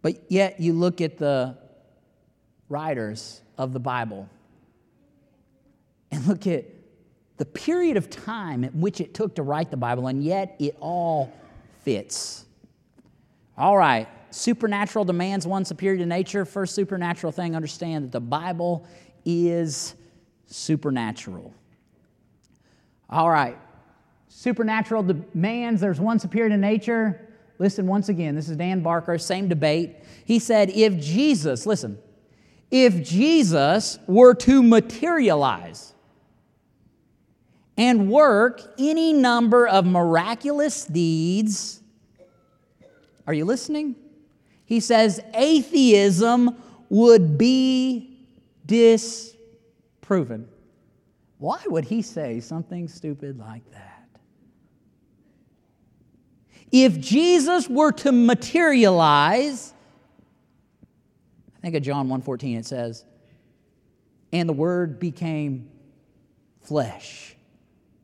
But 0.00 0.30
yet, 0.30 0.58
you 0.58 0.72
look 0.72 1.00
at 1.00 1.18
the 1.18 1.58
writers 2.68 3.42
of 3.58 3.72
the 3.72 3.80
Bible 3.80 4.28
and 6.10 6.26
look 6.26 6.46
at 6.46 6.64
the 7.36 7.44
period 7.44 7.96
of 7.96 8.08
time 8.08 8.64
in 8.64 8.80
which 8.80 9.00
it 9.00 9.14
took 9.14 9.34
to 9.36 9.42
write 9.42 9.70
the 9.70 9.76
Bible, 9.76 10.06
and 10.06 10.22
yet 10.22 10.56
it 10.58 10.76
all 10.80 11.32
fits. 11.82 12.46
All 13.56 13.76
right, 13.76 14.08
supernatural 14.30 15.04
demands 15.04 15.46
one 15.46 15.64
superior 15.64 15.98
to 15.98 16.06
nature. 16.06 16.44
First 16.44 16.74
supernatural 16.74 17.32
thing, 17.32 17.54
understand 17.54 18.04
that 18.04 18.12
the 18.12 18.20
Bible 18.20 18.86
is 19.24 19.94
supernatural. 20.46 21.52
All 23.10 23.28
right, 23.28 23.58
supernatural 24.28 25.02
demands, 25.02 25.80
there's 25.80 26.00
one 26.00 26.18
superior 26.18 26.48
to 26.48 26.56
nature. 26.56 27.28
Listen 27.58 27.86
once 27.86 28.08
again, 28.08 28.34
this 28.34 28.48
is 28.48 28.56
Dan 28.56 28.80
Barker, 28.80 29.18
same 29.18 29.48
debate. 29.48 29.96
He 30.24 30.38
said, 30.38 30.70
if 30.70 30.98
Jesus, 30.98 31.66
listen, 31.66 31.98
if 32.70 33.06
Jesus 33.06 33.98
were 34.06 34.34
to 34.34 34.62
materialize 34.62 35.92
and 37.76 38.10
work 38.10 38.62
any 38.78 39.12
number 39.12 39.68
of 39.68 39.84
miraculous 39.84 40.86
deeds, 40.86 41.81
are 43.26 43.34
you 43.34 43.44
listening? 43.44 43.96
He 44.64 44.80
says 44.80 45.20
atheism 45.34 46.56
would 46.88 47.38
be 47.38 48.18
disproven. 48.66 50.48
Why 51.38 51.60
would 51.66 51.84
he 51.84 52.02
say 52.02 52.40
something 52.40 52.88
stupid 52.88 53.38
like 53.38 53.68
that? 53.72 54.08
If 56.70 56.98
Jesus 57.00 57.68
were 57.68 57.92
to 57.92 58.12
materialize, 58.12 59.74
I 61.56 61.60
think 61.60 61.74
of 61.74 61.82
John 61.82 62.08
1:14 62.08 62.58
it 62.58 62.66
says, 62.66 63.04
and 64.32 64.48
the 64.48 64.54
word 64.54 64.98
became 64.98 65.68
flesh. 66.62 67.36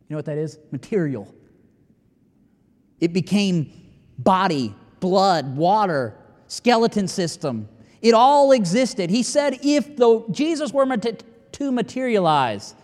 You 0.09 0.15
know 0.15 0.19
what 0.19 0.27
that 0.27 0.39
is? 0.39 0.59
Material. 0.71 1.33
It 3.01 3.13
became 3.13 3.73
body, 4.19 4.75
blood, 5.01 5.57
water, 5.57 6.15
skeleton 6.47 7.09
system. 7.09 7.69
It 8.01 8.15
all 8.15 8.53
existed. 8.53 9.11
He 9.11 9.23
said 9.23 9.59
if 9.63 9.97
the, 9.97 10.25
Jesus 10.31 10.73
were 10.73 10.87
to 10.87 11.73
materialize, 11.73 12.75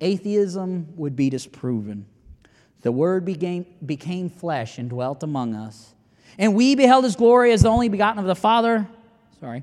atheism 0.00 0.88
would 0.96 1.16
be 1.16 1.30
disproven. 1.30 2.06
The 2.82 2.92
Word 2.92 3.24
became, 3.24 3.66
became 3.84 4.28
flesh 4.28 4.78
and 4.78 4.90
dwelt 4.90 5.22
among 5.22 5.54
us. 5.54 5.94
And 6.38 6.54
we 6.54 6.74
beheld 6.74 7.04
his 7.04 7.14
glory 7.14 7.52
as 7.52 7.62
the 7.62 7.68
only 7.68 7.88
begotten 7.88 8.18
of 8.18 8.26
the 8.26 8.34
Father, 8.34 8.88
sorry, 9.38 9.62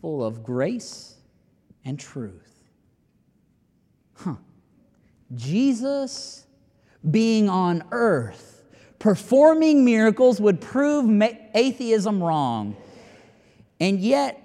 full 0.00 0.24
of 0.24 0.42
grace 0.42 1.14
and 1.84 1.98
truth. 1.98 2.52
Huh. 4.14 4.34
Jesus 5.34 6.46
being 7.08 7.48
on 7.48 7.84
earth, 7.92 8.55
performing 8.98 9.84
miracles 9.84 10.40
would 10.40 10.60
prove 10.60 11.22
atheism 11.54 12.22
wrong. 12.22 12.76
And 13.80 14.00
yet, 14.00 14.42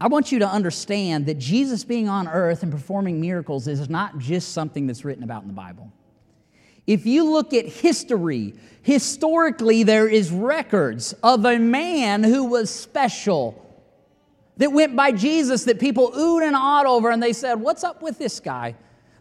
I 0.00 0.08
want 0.08 0.30
you 0.32 0.40
to 0.40 0.48
understand 0.48 1.26
that 1.26 1.38
Jesus 1.38 1.84
being 1.84 2.08
on 2.08 2.28
earth 2.28 2.62
and 2.62 2.70
performing 2.70 3.20
miracles 3.20 3.66
is 3.66 3.88
not 3.88 4.18
just 4.18 4.52
something 4.52 4.86
that's 4.86 5.04
written 5.04 5.24
about 5.24 5.42
in 5.42 5.48
the 5.48 5.54
Bible. 5.54 5.90
If 6.86 7.06
you 7.06 7.24
look 7.30 7.54
at 7.54 7.66
history, 7.66 8.54
historically 8.82 9.82
there 9.82 10.08
is 10.08 10.30
records 10.30 11.14
of 11.22 11.44
a 11.44 11.58
man 11.58 12.22
who 12.22 12.44
was 12.44 12.70
special 12.70 13.62
that 14.58 14.72
went 14.72 14.94
by 14.94 15.12
Jesus 15.12 15.64
that 15.64 15.80
people 15.80 16.12
oohed 16.12 16.46
and 16.46 16.54
awed 16.54 16.86
over 16.86 17.10
and 17.10 17.22
they 17.22 17.32
said, 17.32 17.54
"What's 17.54 17.82
up 17.82 18.02
with 18.02 18.18
this 18.18 18.38
guy?" 18.38 18.76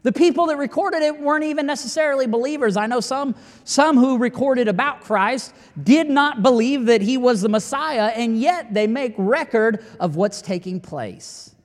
The 0.05 0.13
people 0.13 0.45
that 0.45 0.57
recorded 0.57 1.01
it 1.01 1.19
weren't 1.19 1.45
even 1.45 1.65
necessarily 1.65 2.27
believers. 2.27 2.77
I 2.77 2.85
know 2.85 2.99
some, 2.99 3.33
some 3.63 3.97
who 3.97 4.19
recorded 4.19 4.67
about 4.67 5.01
Christ 5.01 5.51
did 5.81 6.11
not 6.11 6.43
believe 6.43 6.85
that 6.85 7.01
he 7.01 7.17
was 7.17 7.41
the 7.41 7.49
Messiah, 7.49 8.11
and 8.15 8.39
yet 8.39 8.71
they 8.71 8.85
make 8.85 9.15
record 9.17 9.83
of 9.99 10.15
what's 10.15 10.43
taking 10.43 10.79
place. 10.79 11.55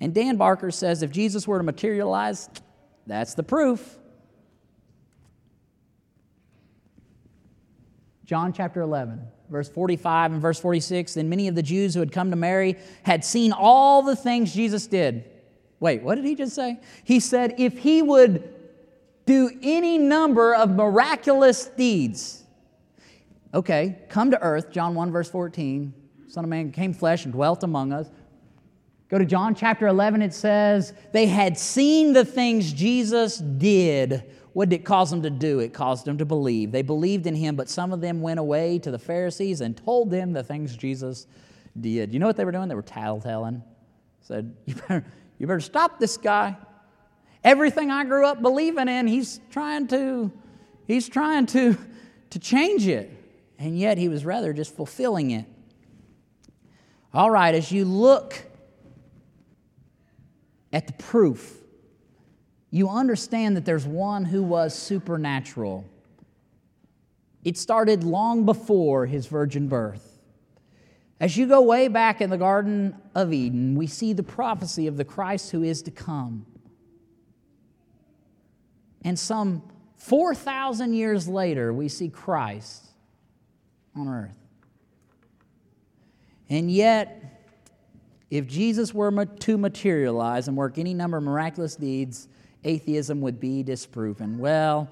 And 0.00 0.12
Dan 0.12 0.38
Barker 0.38 0.72
says 0.72 1.04
if 1.04 1.12
Jesus 1.12 1.46
were 1.46 1.58
to 1.58 1.62
materialize, 1.62 2.50
that's 3.06 3.34
the 3.34 3.44
proof. 3.44 3.98
John 8.24 8.52
chapter 8.52 8.80
11, 8.80 9.20
verse 9.48 9.68
45 9.68 10.32
and 10.32 10.42
verse 10.42 10.58
46. 10.58 11.14
Then 11.14 11.28
many 11.28 11.46
of 11.46 11.54
the 11.54 11.62
Jews 11.62 11.94
who 11.94 12.00
had 12.00 12.10
come 12.10 12.30
to 12.30 12.36
Mary 12.36 12.74
had 13.04 13.24
seen 13.24 13.52
all 13.52 14.02
the 14.02 14.16
things 14.16 14.52
Jesus 14.52 14.88
did 14.88 15.30
Wait, 15.80 16.02
what 16.02 16.14
did 16.14 16.24
he 16.24 16.34
just 16.34 16.54
say? 16.54 16.78
He 17.04 17.20
said, 17.20 17.54
if 17.58 17.78
he 17.78 18.02
would 18.02 18.54
do 19.26 19.50
any 19.60 19.98
number 19.98 20.54
of 20.54 20.70
miraculous 20.70 21.66
deeds. 21.66 22.44
Okay, 23.52 23.98
come 24.08 24.30
to 24.30 24.40
earth, 24.40 24.70
John 24.70 24.94
1, 24.94 25.10
verse 25.10 25.28
14. 25.28 25.92
Son 26.28 26.44
of 26.44 26.50
Man 26.50 26.70
came 26.72 26.92
flesh 26.92 27.24
and 27.24 27.32
dwelt 27.32 27.62
among 27.62 27.92
us. 27.92 28.08
Go 29.08 29.18
to 29.18 29.24
John 29.24 29.54
chapter 29.54 29.86
11, 29.86 30.22
it 30.22 30.34
says, 30.34 30.92
they 31.12 31.26
had 31.26 31.56
seen 31.56 32.12
the 32.12 32.24
things 32.24 32.72
Jesus 32.72 33.38
did. 33.38 34.24
What 34.52 34.68
did 34.68 34.80
it 34.80 34.84
cause 34.84 35.10
them 35.10 35.22
to 35.22 35.30
do? 35.30 35.60
It 35.60 35.72
caused 35.72 36.04
them 36.06 36.18
to 36.18 36.24
believe. 36.24 36.72
They 36.72 36.82
believed 36.82 37.26
in 37.26 37.34
him, 37.34 37.56
but 37.56 37.68
some 37.68 37.92
of 37.92 38.00
them 38.00 38.20
went 38.20 38.40
away 38.40 38.78
to 38.80 38.90
the 38.90 38.98
Pharisees 38.98 39.60
and 39.60 39.76
told 39.76 40.10
them 40.10 40.32
the 40.32 40.42
things 40.42 40.76
Jesus 40.76 41.26
did. 41.80 42.12
You 42.12 42.18
know 42.18 42.26
what 42.26 42.36
they 42.36 42.44
were 42.44 42.52
doing? 42.52 42.68
They 42.68 42.74
were 42.74 42.82
tattletelling. 42.82 43.62
Said, 44.22 44.56
you 44.64 44.74
better, 44.74 45.04
you 45.38 45.46
better 45.46 45.60
stop 45.60 45.98
this 45.98 46.16
guy. 46.16 46.56
Everything 47.44 47.90
I 47.90 48.04
grew 48.04 48.26
up 48.26 48.42
believing 48.42 48.88
in, 48.88 49.06
he's 49.06 49.40
trying 49.50 49.86
to, 49.88 50.32
he's 50.86 51.08
trying 51.08 51.46
to, 51.46 51.76
to 52.30 52.38
change 52.38 52.86
it. 52.86 53.10
And 53.58 53.78
yet 53.78 53.98
he 53.98 54.08
was 54.08 54.24
rather 54.24 54.52
just 54.52 54.74
fulfilling 54.74 55.30
it. 55.30 55.46
All 57.14 57.30
right, 57.30 57.54
as 57.54 57.72
you 57.72 57.84
look 57.84 58.42
at 60.72 60.86
the 60.86 60.92
proof, 60.94 61.56
you 62.70 62.88
understand 62.88 63.56
that 63.56 63.64
there's 63.64 63.86
one 63.86 64.24
who 64.24 64.42
was 64.42 64.74
supernatural. 64.74 65.84
It 67.44 67.56
started 67.56 68.04
long 68.04 68.44
before 68.44 69.06
his 69.06 69.26
virgin 69.26 69.68
birth. 69.68 70.15
As 71.18 71.36
you 71.36 71.46
go 71.46 71.62
way 71.62 71.88
back 71.88 72.20
in 72.20 72.28
the 72.28 72.36
Garden 72.36 72.94
of 73.14 73.32
Eden, 73.32 73.74
we 73.74 73.86
see 73.86 74.12
the 74.12 74.22
prophecy 74.22 74.86
of 74.86 74.96
the 74.96 75.04
Christ 75.04 75.50
who 75.50 75.62
is 75.62 75.82
to 75.82 75.90
come. 75.90 76.44
And 79.02 79.18
some 79.18 79.62
4,000 79.96 80.92
years 80.92 81.26
later, 81.26 81.72
we 81.72 81.88
see 81.88 82.08
Christ 82.08 82.84
on 83.94 84.08
earth. 84.08 84.36
And 86.50 86.70
yet, 86.70 87.48
if 88.30 88.46
Jesus 88.46 88.92
were 88.92 89.24
to 89.24 89.58
materialize 89.58 90.48
and 90.48 90.56
work 90.56 90.78
any 90.78 90.92
number 90.92 91.16
of 91.16 91.22
miraculous 91.22 91.76
deeds, 91.76 92.28
atheism 92.62 93.20
would 93.22 93.40
be 93.40 93.62
disproven. 93.62 94.38
Well, 94.38 94.90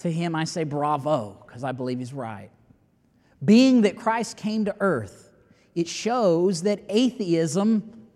to 0.00 0.10
him 0.10 0.34
I 0.34 0.44
say 0.44 0.64
bravo, 0.64 1.42
because 1.46 1.64
I 1.64 1.72
believe 1.72 1.98
he's 1.98 2.12
right. 2.12 2.50
Being 3.42 3.82
that 3.82 3.96
Christ 3.96 4.36
came 4.36 4.64
to 4.66 4.76
earth, 4.80 5.32
it 5.74 5.88
shows 5.88 6.62
that 6.62 6.80
atheism 6.88 8.06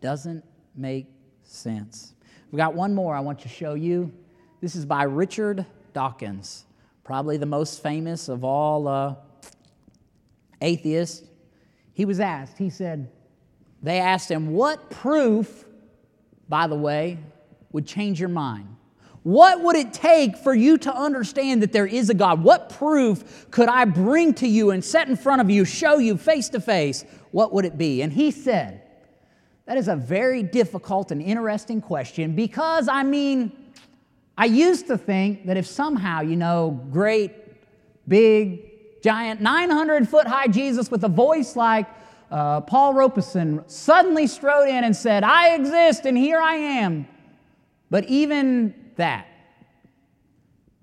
doesn't 0.00 0.44
make 0.76 1.06
sense. 1.42 2.14
We've 2.50 2.58
got 2.58 2.74
one 2.74 2.94
more 2.94 3.14
I 3.14 3.20
want 3.20 3.40
to 3.40 3.48
show 3.48 3.74
you. 3.74 4.12
This 4.60 4.76
is 4.76 4.84
by 4.84 5.04
Richard 5.04 5.64
Dawkins, 5.92 6.64
probably 7.02 7.36
the 7.36 7.46
most 7.46 7.82
famous 7.82 8.28
of 8.28 8.44
all 8.44 8.86
uh, 8.88 9.14
atheists. 10.60 11.26
He 11.92 12.04
was 12.04 12.20
asked, 12.20 12.58
he 12.58 12.70
said, 12.70 13.10
they 13.82 13.98
asked 13.98 14.30
him, 14.30 14.52
What 14.52 14.90
proof, 14.90 15.66
by 16.48 16.66
the 16.66 16.74
way, 16.74 17.18
would 17.72 17.86
change 17.86 18.18
your 18.18 18.30
mind? 18.30 18.73
What 19.24 19.62
would 19.62 19.74
it 19.74 19.94
take 19.94 20.36
for 20.36 20.54
you 20.54 20.76
to 20.78 20.94
understand 20.94 21.62
that 21.62 21.72
there 21.72 21.86
is 21.86 22.10
a 22.10 22.14
God? 22.14 22.44
What 22.44 22.68
proof 22.68 23.50
could 23.50 23.70
I 23.70 23.86
bring 23.86 24.34
to 24.34 24.46
you 24.46 24.70
and 24.70 24.84
set 24.84 25.08
in 25.08 25.16
front 25.16 25.40
of 25.40 25.50
you, 25.50 25.64
show 25.64 25.96
you 25.96 26.18
face 26.18 26.50
to 26.50 26.60
face? 26.60 27.06
What 27.30 27.50
would 27.54 27.64
it 27.64 27.78
be? 27.78 28.02
And 28.02 28.12
he 28.12 28.30
said, 28.30 28.82
That 29.64 29.78
is 29.78 29.88
a 29.88 29.96
very 29.96 30.42
difficult 30.42 31.10
and 31.10 31.22
interesting 31.22 31.80
question 31.80 32.36
because, 32.36 32.86
I 32.86 33.02
mean, 33.02 33.52
I 34.36 34.44
used 34.44 34.88
to 34.88 34.98
think 34.98 35.46
that 35.46 35.56
if 35.56 35.66
somehow, 35.66 36.20
you 36.20 36.36
know, 36.36 36.78
great, 36.92 37.32
big, 38.06 39.02
giant, 39.02 39.40
900 39.40 40.06
foot 40.06 40.26
high 40.26 40.48
Jesus 40.48 40.90
with 40.90 41.02
a 41.02 41.08
voice 41.08 41.56
like 41.56 41.86
uh, 42.30 42.60
Paul 42.60 42.92
Robeson 42.92 43.64
suddenly 43.68 44.26
strode 44.26 44.68
in 44.68 44.84
and 44.84 44.94
said, 44.94 45.24
I 45.24 45.54
exist 45.54 46.04
and 46.04 46.18
here 46.18 46.40
I 46.40 46.56
am. 46.56 47.08
But 47.88 48.04
even 48.04 48.83
that. 48.96 49.26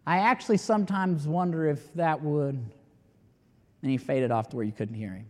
I 0.05 0.17
actually 0.17 0.57
sometimes 0.57 1.27
wonder 1.27 1.67
if 1.67 1.93
that 1.93 2.21
would. 2.21 2.55
And 2.55 3.91
he 3.91 3.97
faded 3.97 4.31
off 4.31 4.49
to 4.49 4.55
where 4.55 4.65
you 4.65 4.71
couldn't 4.71 4.95
hear 4.95 5.13
him. 5.13 5.25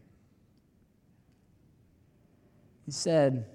He 2.86 2.92
said, 2.92 3.46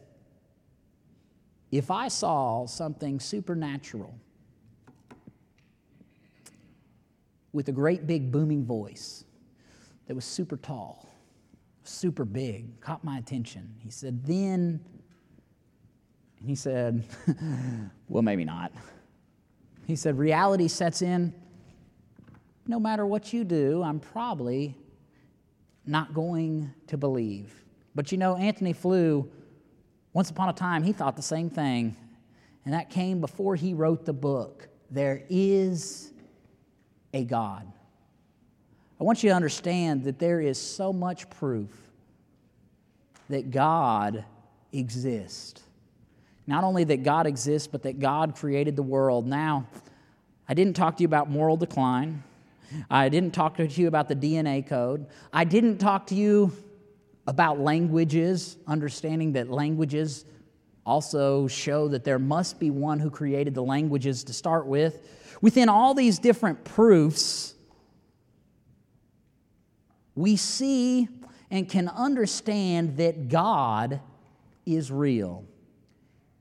If 1.71 1.91
I 1.91 2.09
saw 2.09 2.67
something 2.67 3.21
supernatural 3.21 4.15
with 7.53 7.69
a 7.69 7.73
great 7.73 8.07
big 8.07 8.31
booming 8.31 8.65
voice 8.65 9.25
that 10.07 10.15
was 10.15 10.25
super 10.25 10.57
tall, 10.57 11.09
super 11.83 12.25
big, 12.25 12.81
caught 12.81 13.03
my 13.05 13.19
attention, 13.19 13.75
he 13.83 13.91
said, 13.91 14.25
then, 14.25 14.81
and 16.39 16.49
he 16.49 16.55
said, 16.55 17.05
well, 18.09 18.23
maybe 18.23 18.45
not. 18.45 18.73
He 19.87 19.97
said, 19.97 20.19
Reality 20.19 20.69
sets 20.69 21.01
in. 21.01 21.33
No 22.67 22.81
matter 22.81 23.07
what 23.07 23.33
you 23.33 23.45
do, 23.45 23.83
I'm 23.83 24.01
probably 24.01 24.77
not 25.87 26.13
going 26.13 26.75
to 26.89 26.97
believe. 26.97 27.55
But 27.95 28.11
you 28.11 28.19
know, 28.19 28.37
Antony 28.37 28.73
Flew, 28.73 29.31
once 30.13 30.31
upon 30.31 30.49
a 30.49 30.53
time, 30.53 30.83
he 30.83 30.93
thought 30.93 31.15
the 31.15 31.23
same 31.23 31.49
thing. 31.49 31.97
And 32.65 32.75
that 32.75 32.91
came 32.91 33.21
before 33.21 33.55
he 33.55 33.75
wrote 33.75 34.05
the 34.05 34.13
book. 34.13 34.69
There 34.91 35.23
is 35.31 36.13
a 37.15 37.25
God. 37.25 37.73
I 39.01 39.05
want 39.05 39.23
you 39.23 39.31
to 39.31 39.37
understand 39.37 40.05
that 40.05 40.19
there 40.19 40.41
is 40.41 40.61
so 40.61 40.93
much 40.93 41.31
proof 41.31 41.71
that 43.29 43.53
God 43.53 44.25
exists. 44.73 45.63
Not 46.47 46.65
only 46.65 46.85
that 46.85 47.03
God 47.03 47.27
exists, 47.27 47.67
but 47.67 47.83
that 47.83 47.99
God 47.99 48.37
created 48.37 48.77
the 48.77 48.83
world. 48.83 49.27
Now, 49.27 49.67
I 50.49 50.55
didn't 50.55 50.75
talk 50.75 50.97
to 50.99 51.03
you 51.03 51.07
about 51.07 51.29
moral 51.29 51.57
decline. 51.57 52.23
I 52.91 53.09
didn't 53.09 53.33
talk 53.33 53.57
to 53.57 53.67
you 53.67 53.89
about 53.89 54.09
the 54.09 54.17
DNA 54.17 54.67
code. 54.67 55.07
I 55.33 55.45
didn't 55.45 55.79
talk 55.79 56.07
to 56.09 56.15
you 56.15 56.53
about 57.27 57.59
languages, 57.59 58.57
understanding 58.67 59.33
that 59.33 59.51
languages 59.51 60.25
also 60.85 61.49
show 61.49 61.89
that 61.89 62.05
there 62.05 62.19
must 62.19 62.61
be 62.61 62.71
one 62.71 63.01
who 63.01 63.11
created 63.11 63.55
the 63.55 63.63
languages 63.63 64.23
to 64.25 64.33
start 64.33 64.67
with. 64.67 65.09
Within 65.41 65.69
all 65.69 65.95
these 65.95 66.21
different 66.21 66.65
proofs, 66.65 67.55
we 70.15 70.37
see 70.37 71.09
and 71.51 71.69
can 71.69 71.89
understand 71.89 72.97
that 72.99 73.29
God 73.29 74.01
is 74.65 74.91
real. 74.91 75.45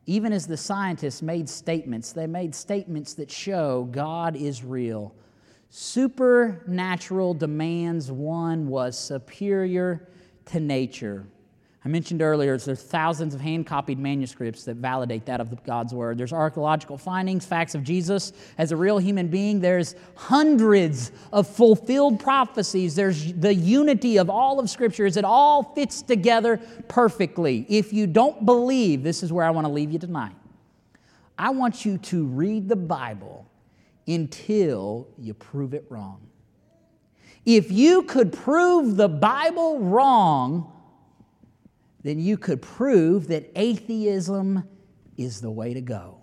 Even 0.08 0.32
as 0.32 0.46
the 0.46 0.58
scientists 0.58 1.22
made 1.22 1.50
statements, 1.50 2.12
they 2.12 2.28
made 2.28 2.54
statements 2.54 3.14
that 3.16 3.32
show 3.32 3.88
God 3.92 4.36
is 4.36 4.64
real. 4.64 5.16
Supernatural 5.70 7.34
demands 7.34 8.12
one 8.12 8.68
was 8.68 8.98
superior 8.98 10.08
to 10.46 10.60
nature. 10.60 11.26
I 11.86 11.88
mentioned 11.88 12.24
earlier, 12.24 12.58
there's 12.58 12.82
thousands 12.82 13.36
of 13.36 13.42
hand 13.42 13.68
copied 13.68 14.00
manuscripts 14.00 14.64
that 14.64 14.78
validate 14.78 15.28
that 15.28 15.40
of 15.40 15.64
God's 15.64 15.94
Word. 15.94 16.18
There's 16.18 16.34
archaeological 16.34 16.98
findings, 16.98 17.46
facts 17.46 17.76
of 17.76 17.84
Jesus 17.84 18.34
as 18.58 18.72
a 18.72 18.76
real 18.76 18.98
human 18.98 19.28
being. 19.28 19.60
There's 19.60 19.94
hundreds 20.16 21.12
of 21.32 21.48
fulfilled 21.48 22.20
prophecies. 22.20 22.96
There's 22.96 23.34
the 23.34 23.54
unity 23.54 24.18
of 24.18 24.32
all 24.32 24.60
of 24.60 24.68
Scriptures. 24.68 25.16
It 25.16 25.26
all 25.26 25.62
fits 25.76 26.02
together 26.02 26.58
perfectly. 26.88 27.68
If 27.70 27.94
you 27.94 28.08
don't 28.08 28.48
believe, 28.48 29.04
this 29.04 29.22
is 29.22 29.32
where 29.32 29.46
I 29.46 29.52
want 29.52 29.68
to 29.68 29.72
leave 29.72 29.92
you 29.92 30.00
tonight. 30.00 30.36
I 31.38 31.52
want 31.52 31.86
you 31.86 32.00
to 32.00 32.26
read 32.26 32.68
the 32.68 32.76
Bible 32.76 33.48
until 34.08 35.08
you 35.20 35.36
prove 35.36 35.76
it 35.76 35.86
wrong. 35.90 36.26
If 37.46 37.72
you 37.72 38.02
could 38.02 38.34
prove 38.34 38.96
the 38.96 39.08
Bible 39.08 39.78
wrong, 39.78 40.72
then 42.06 42.20
you 42.20 42.38
could 42.38 42.62
prove 42.62 43.30
that 43.30 43.52
atheism 43.56 44.64
is 45.18 45.42
the 45.42 45.50
way 45.50 45.74
to 45.74 45.82
go. 45.82 46.20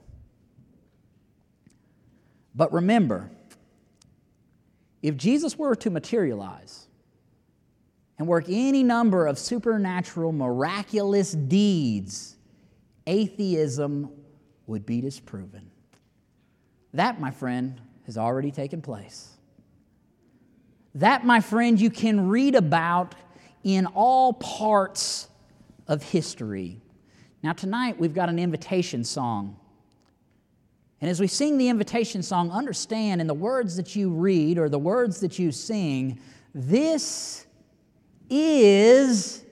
But 2.55 2.73
remember, 2.73 3.33
if 5.03 5.17
Jesus 5.17 5.59
were 5.59 5.75
to 5.75 5.91
materialize 5.91 6.87
and 8.17 8.29
work 8.29 8.45
any 8.47 8.85
number 8.85 9.27
of 9.27 9.41
supernatural, 9.41 10.31
miraculous 10.31 11.33
deeds, 11.33 12.37
atheism 13.09 14.09
would 14.69 14.87
be 14.87 15.01
disproven. 15.01 15.69
That, 16.95 17.21
my 17.21 17.33
friend, 17.33 17.81
has 18.07 18.17
already 18.17 18.53
taken 18.53 18.83
place. 18.83 19.31
That, 20.95 21.27
my 21.27 21.41
friend, 21.41 21.81
you 21.81 21.91
can 21.91 22.29
read 22.29 22.55
about 22.55 23.17
in 23.65 23.87
all 23.87 24.35
parts 24.35 25.27
of 25.93 26.03
history. 26.03 26.81
Now, 27.43 27.53
tonight 27.53 28.01
we've 28.01 28.15
got 28.15 28.31
an 28.31 28.39
invitation 28.39 29.05
song. 29.05 29.59
And 31.03 31.11
as 31.11 31.21
we 31.21 31.27
sing 31.27 31.59
the 31.59 31.69
invitation 31.69 32.23
song, 32.23 32.51
understand 32.51 33.21
in 33.21 33.27
the 33.27 33.35
words 33.35 33.77
that 33.77 33.95
you 33.95 34.09
read 34.09 34.57
or 34.57 34.71
the 34.71 34.79
words 34.79 35.21
that 35.21 35.39
you 35.39 35.53
sing, 35.53 36.19
this 36.55 37.45
is 38.31 39.45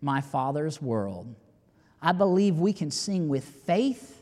my 0.00 0.20
Father's 0.20 0.82
world. 0.82 1.32
I 2.02 2.10
believe 2.10 2.58
we 2.58 2.72
can 2.72 2.90
sing 2.90 3.28
with 3.28 3.44
faith. 3.44 4.20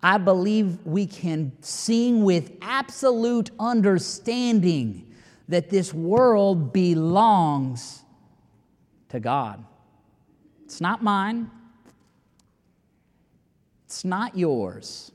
I 0.00 0.18
believe 0.18 0.78
we 0.86 1.06
can 1.06 1.50
sing 1.62 2.22
with 2.22 2.52
absolute 2.62 3.50
understanding 3.58 5.12
that 5.48 5.68
this 5.68 5.92
world 5.92 6.72
belongs 6.72 8.04
to 9.08 9.18
God. 9.18 9.64
It's 10.68 10.82
not 10.82 11.02
mine, 11.02 11.50
it's 13.86 14.04
not 14.04 14.36
yours, 14.36 15.12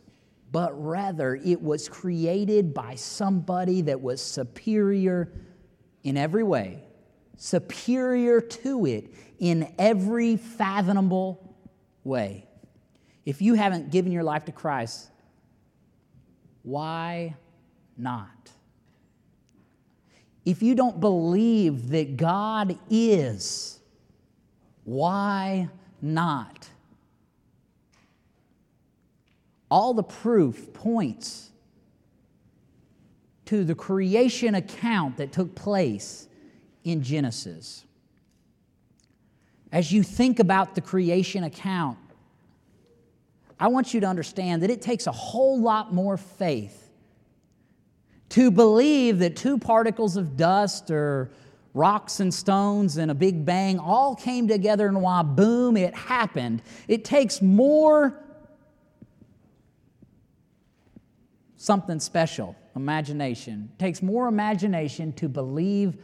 but 0.51 0.71
rather 0.83 1.35
it 1.35 1.61
was 1.61 1.87
created 1.87 2.73
by 2.73 2.95
somebody 2.95 3.81
that 3.81 4.01
was 4.01 4.19
superior 4.19 5.31
in 6.03 6.17
every 6.17 6.41
way, 6.41 6.81
superior 7.37 8.41
to 8.41 8.87
it 8.87 9.13
in 9.37 9.71
every 9.77 10.37
fathomable 10.37 11.55
way. 12.03 12.47
If 13.23 13.39
you 13.39 13.53
haven't 13.53 13.91
given 13.91 14.11
your 14.11 14.23
life 14.23 14.45
to 14.45 14.51
Christ, 14.51 15.11
why 16.63 17.35
not? 17.95 18.49
If 20.45 20.63
you 20.63 20.73
don't 20.73 20.99
believe 20.99 21.89
that 21.89 22.17
God 22.17 22.75
is, 22.89 23.79
why 24.83 25.69
not? 26.01 26.69
All 29.69 29.93
the 29.93 30.03
proof 30.03 30.73
points 30.73 31.49
to 33.45 33.63
the 33.63 33.75
creation 33.75 34.55
account 34.55 35.17
that 35.17 35.31
took 35.31 35.55
place 35.55 36.27
in 36.83 37.01
Genesis. 37.01 37.85
As 39.71 39.91
you 39.91 40.03
think 40.03 40.39
about 40.39 40.75
the 40.75 40.81
creation 40.81 41.43
account, 41.43 41.97
I 43.59 43.67
want 43.67 43.93
you 43.93 44.01
to 44.01 44.07
understand 44.07 44.61
that 44.63 44.69
it 44.69 44.81
takes 44.81 45.07
a 45.07 45.11
whole 45.11 45.59
lot 45.59 45.93
more 45.93 46.17
faith 46.17 46.91
to 48.29 48.51
believe 48.51 49.19
that 49.19 49.35
two 49.35 49.57
particles 49.57 50.17
of 50.17 50.35
dust 50.35 50.91
or 50.91 51.31
rocks 51.73 52.19
and 52.19 52.33
stones 52.33 52.97
and 52.97 53.09
a 53.09 53.15
big 53.15 53.45
bang 53.45 53.79
all 53.79 54.15
came 54.15 54.47
together 54.47 54.87
and 54.87 55.01
while 55.01 55.23
boom, 55.23 55.75
it 55.75 55.93
happened. 55.95 56.61
It 56.87 57.03
takes 57.03 57.41
more 57.41 58.19
something 61.57 61.99
special, 61.99 62.55
imagination. 62.75 63.69
It 63.73 63.79
takes 63.79 64.01
more 64.01 64.27
imagination 64.27 65.13
to 65.13 65.29
believe 65.29 65.97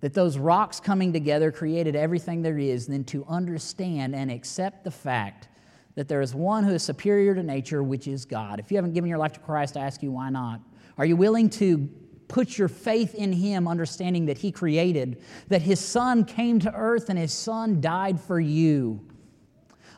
that 0.00 0.14
those 0.14 0.38
rocks 0.38 0.80
coming 0.80 1.12
together 1.12 1.52
created 1.52 1.94
everything 1.94 2.42
there 2.42 2.58
is 2.58 2.86
than 2.86 3.04
to 3.04 3.24
understand 3.28 4.14
and 4.14 4.30
accept 4.30 4.84
the 4.84 4.90
fact 4.90 5.48
that 5.94 6.08
there 6.08 6.20
is 6.20 6.34
one 6.34 6.64
who 6.64 6.72
is 6.72 6.82
superior 6.82 7.34
to 7.34 7.42
nature, 7.42 7.82
which 7.82 8.06
is 8.06 8.24
God. 8.24 8.60
If 8.60 8.70
you 8.70 8.76
haven't 8.76 8.94
given 8.94 9.10
your 9.10 9.18
life 9.18 9.32
to 9.32 9.40
Christ, 9.40 9.76
I 9.76 9.80
ask 9.80 10.02
you 10.02 10.12
why 10.12 10.30
not? 10.30 10.60
Are 10.96 11.04
you 11.04 11.16
willing 11.16 11.50
to 11.50 11.88
put 12.28 12.58
your 12.58 12.68
faith 12.68 13.14
in 13.14 13.32
Him, 13.32 13.66
understanding 13.66 14.26
that 14.26 14.38
He 14.38 14.52
created, 14.52 15.20
that 15.48 15.62
His 15.62 15.80
Son 15.80 16.24
came 16.24 16.60
to 16.60 16.72
earth 16.74 17.08
and 17.08 17.18
His 17.18 17.32
Son 17.32 17.80
died 17.80 18.20
for 18.20 18.38
you? 18.38 19.00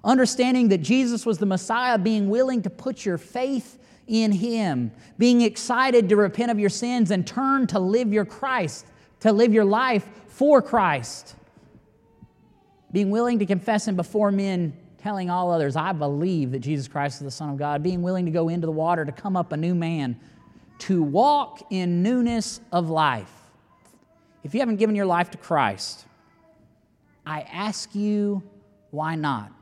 Understanding 0.02 0.68
that 0.68 0.78
Jesus 0.78 1.26
was 1.26 1.38
the 1.38 1.46
Messiah, 1.46 1.98
being 1.98 2.30
willing 2.30 2.62
to 2.62 2.70
put 2.70 3.04
your 3.04 3.18
faith 3.18 3.78
in 4.06 4.32
Him, 4.32 4.92
being 5.18 5.42
excited 5.42 6.08
to 6.08 6.16
repent 6.16 6.50
of 6.50 6.58
your 6.58 6.70
sins 6.70 7.10
and 7.10 7.26
turn 7.26 7.66
to 7.68 7.78
live 7.78 8.12
your 8.12 8.24
Christ, 8.24 8.86
to 9.20 9.32
live 9.32 9.52
your 9.52 9.64
life 9.64 10.08
for 10.28 10.62
Christ. 10.62 11.36
Being 12.92 13.10
willing 13.10 13.38
to 13.38 13.46
confess 13.46 13.86
Him 13.86 13.96
before 13.96 14.32
men 14.32 14.76
telling 14.98 15.30
all 15.30 15.50
others, 15.50 15.76
I 15.76 15.92
believe 15.92 16.52
that 16.52 16.58
Jesus 16.58 16.88
Christ 16.88 17.20
is 17.20 17.24
the 17.24 17.30
Son 17.30 17.50
of 17.50 17.56
God, 17.56 17.82
being 17.82 18.02
willing 18.02 18.24
to 18.26 18.30
go 18.30 18.48
into 18.48 18.66
the 18.66 18.72
water 18.72 19.04
to 19.04 19.12
come 19.12 19.36
up 19.36 19.52
a 19.52 19.56
new 19.56 19.74
man, 19.74 20.18
to 20.80 21.02
walk 21.02 21.66
in 21.70 22.02
newness 22.02 22.60
of 22.72 22.90
life. 22.90 23.30
If 24.42 24.54
you 24.54 24.60
haven't 24.60 24.76
given 24.76 24.96
your 24.96 25.06
life 25.06 25.30
to 25.32 25.38
Christ, 25.38 26.04
I 27.26 27.42
ask 27.42 27.94
you, 27.94 28.42
why 28.90 29.14
not? 29.14 29.52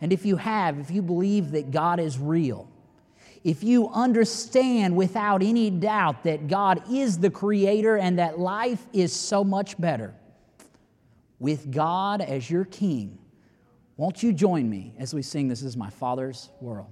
And 0.00 0.12
if 0.12 0.26
you 0.26 0.36
have, 0.36 0.78
if 0.78 0.90
you 0.90 1.02
believe 1.02 1.52
that 1.52 1.70
God 1.70 2.00
is 2.00 2.18
real, 2.18 2.68
if 3.44 3.62
you 3.62 3.88
understand 3.90 4.96
without 4.96 5.42
any 5.42 5.70
doubt 5.70 6.24
that 6.24 6.48
God 6.48 6.82
is 6.90 7.18
the 7.18 7.30
creator 7.30 7.96
and 7.96 8.18
that 8.18 8.38
life 8.38 8.84
is 8.92 9.12
so 9.12 9.44
much 9.44 9.78
better, 9.80 10.14
with 11.38 11.70
God 11.70 12.20
as 12.20 12.50
your 12.50 12.64
king, 12.64 13.18
won't 13.96 14.22
you 14.22 14.32
join 14.32 14.68
me 14.68 14.94
as 14.98 15.14
we 15.14 15.22
sing 15.22 15.48
This 15.48 15.62
Is 15.62 15.76
My 15.76 15.90
Father's 15.90 16.50
World? 16.60 16.90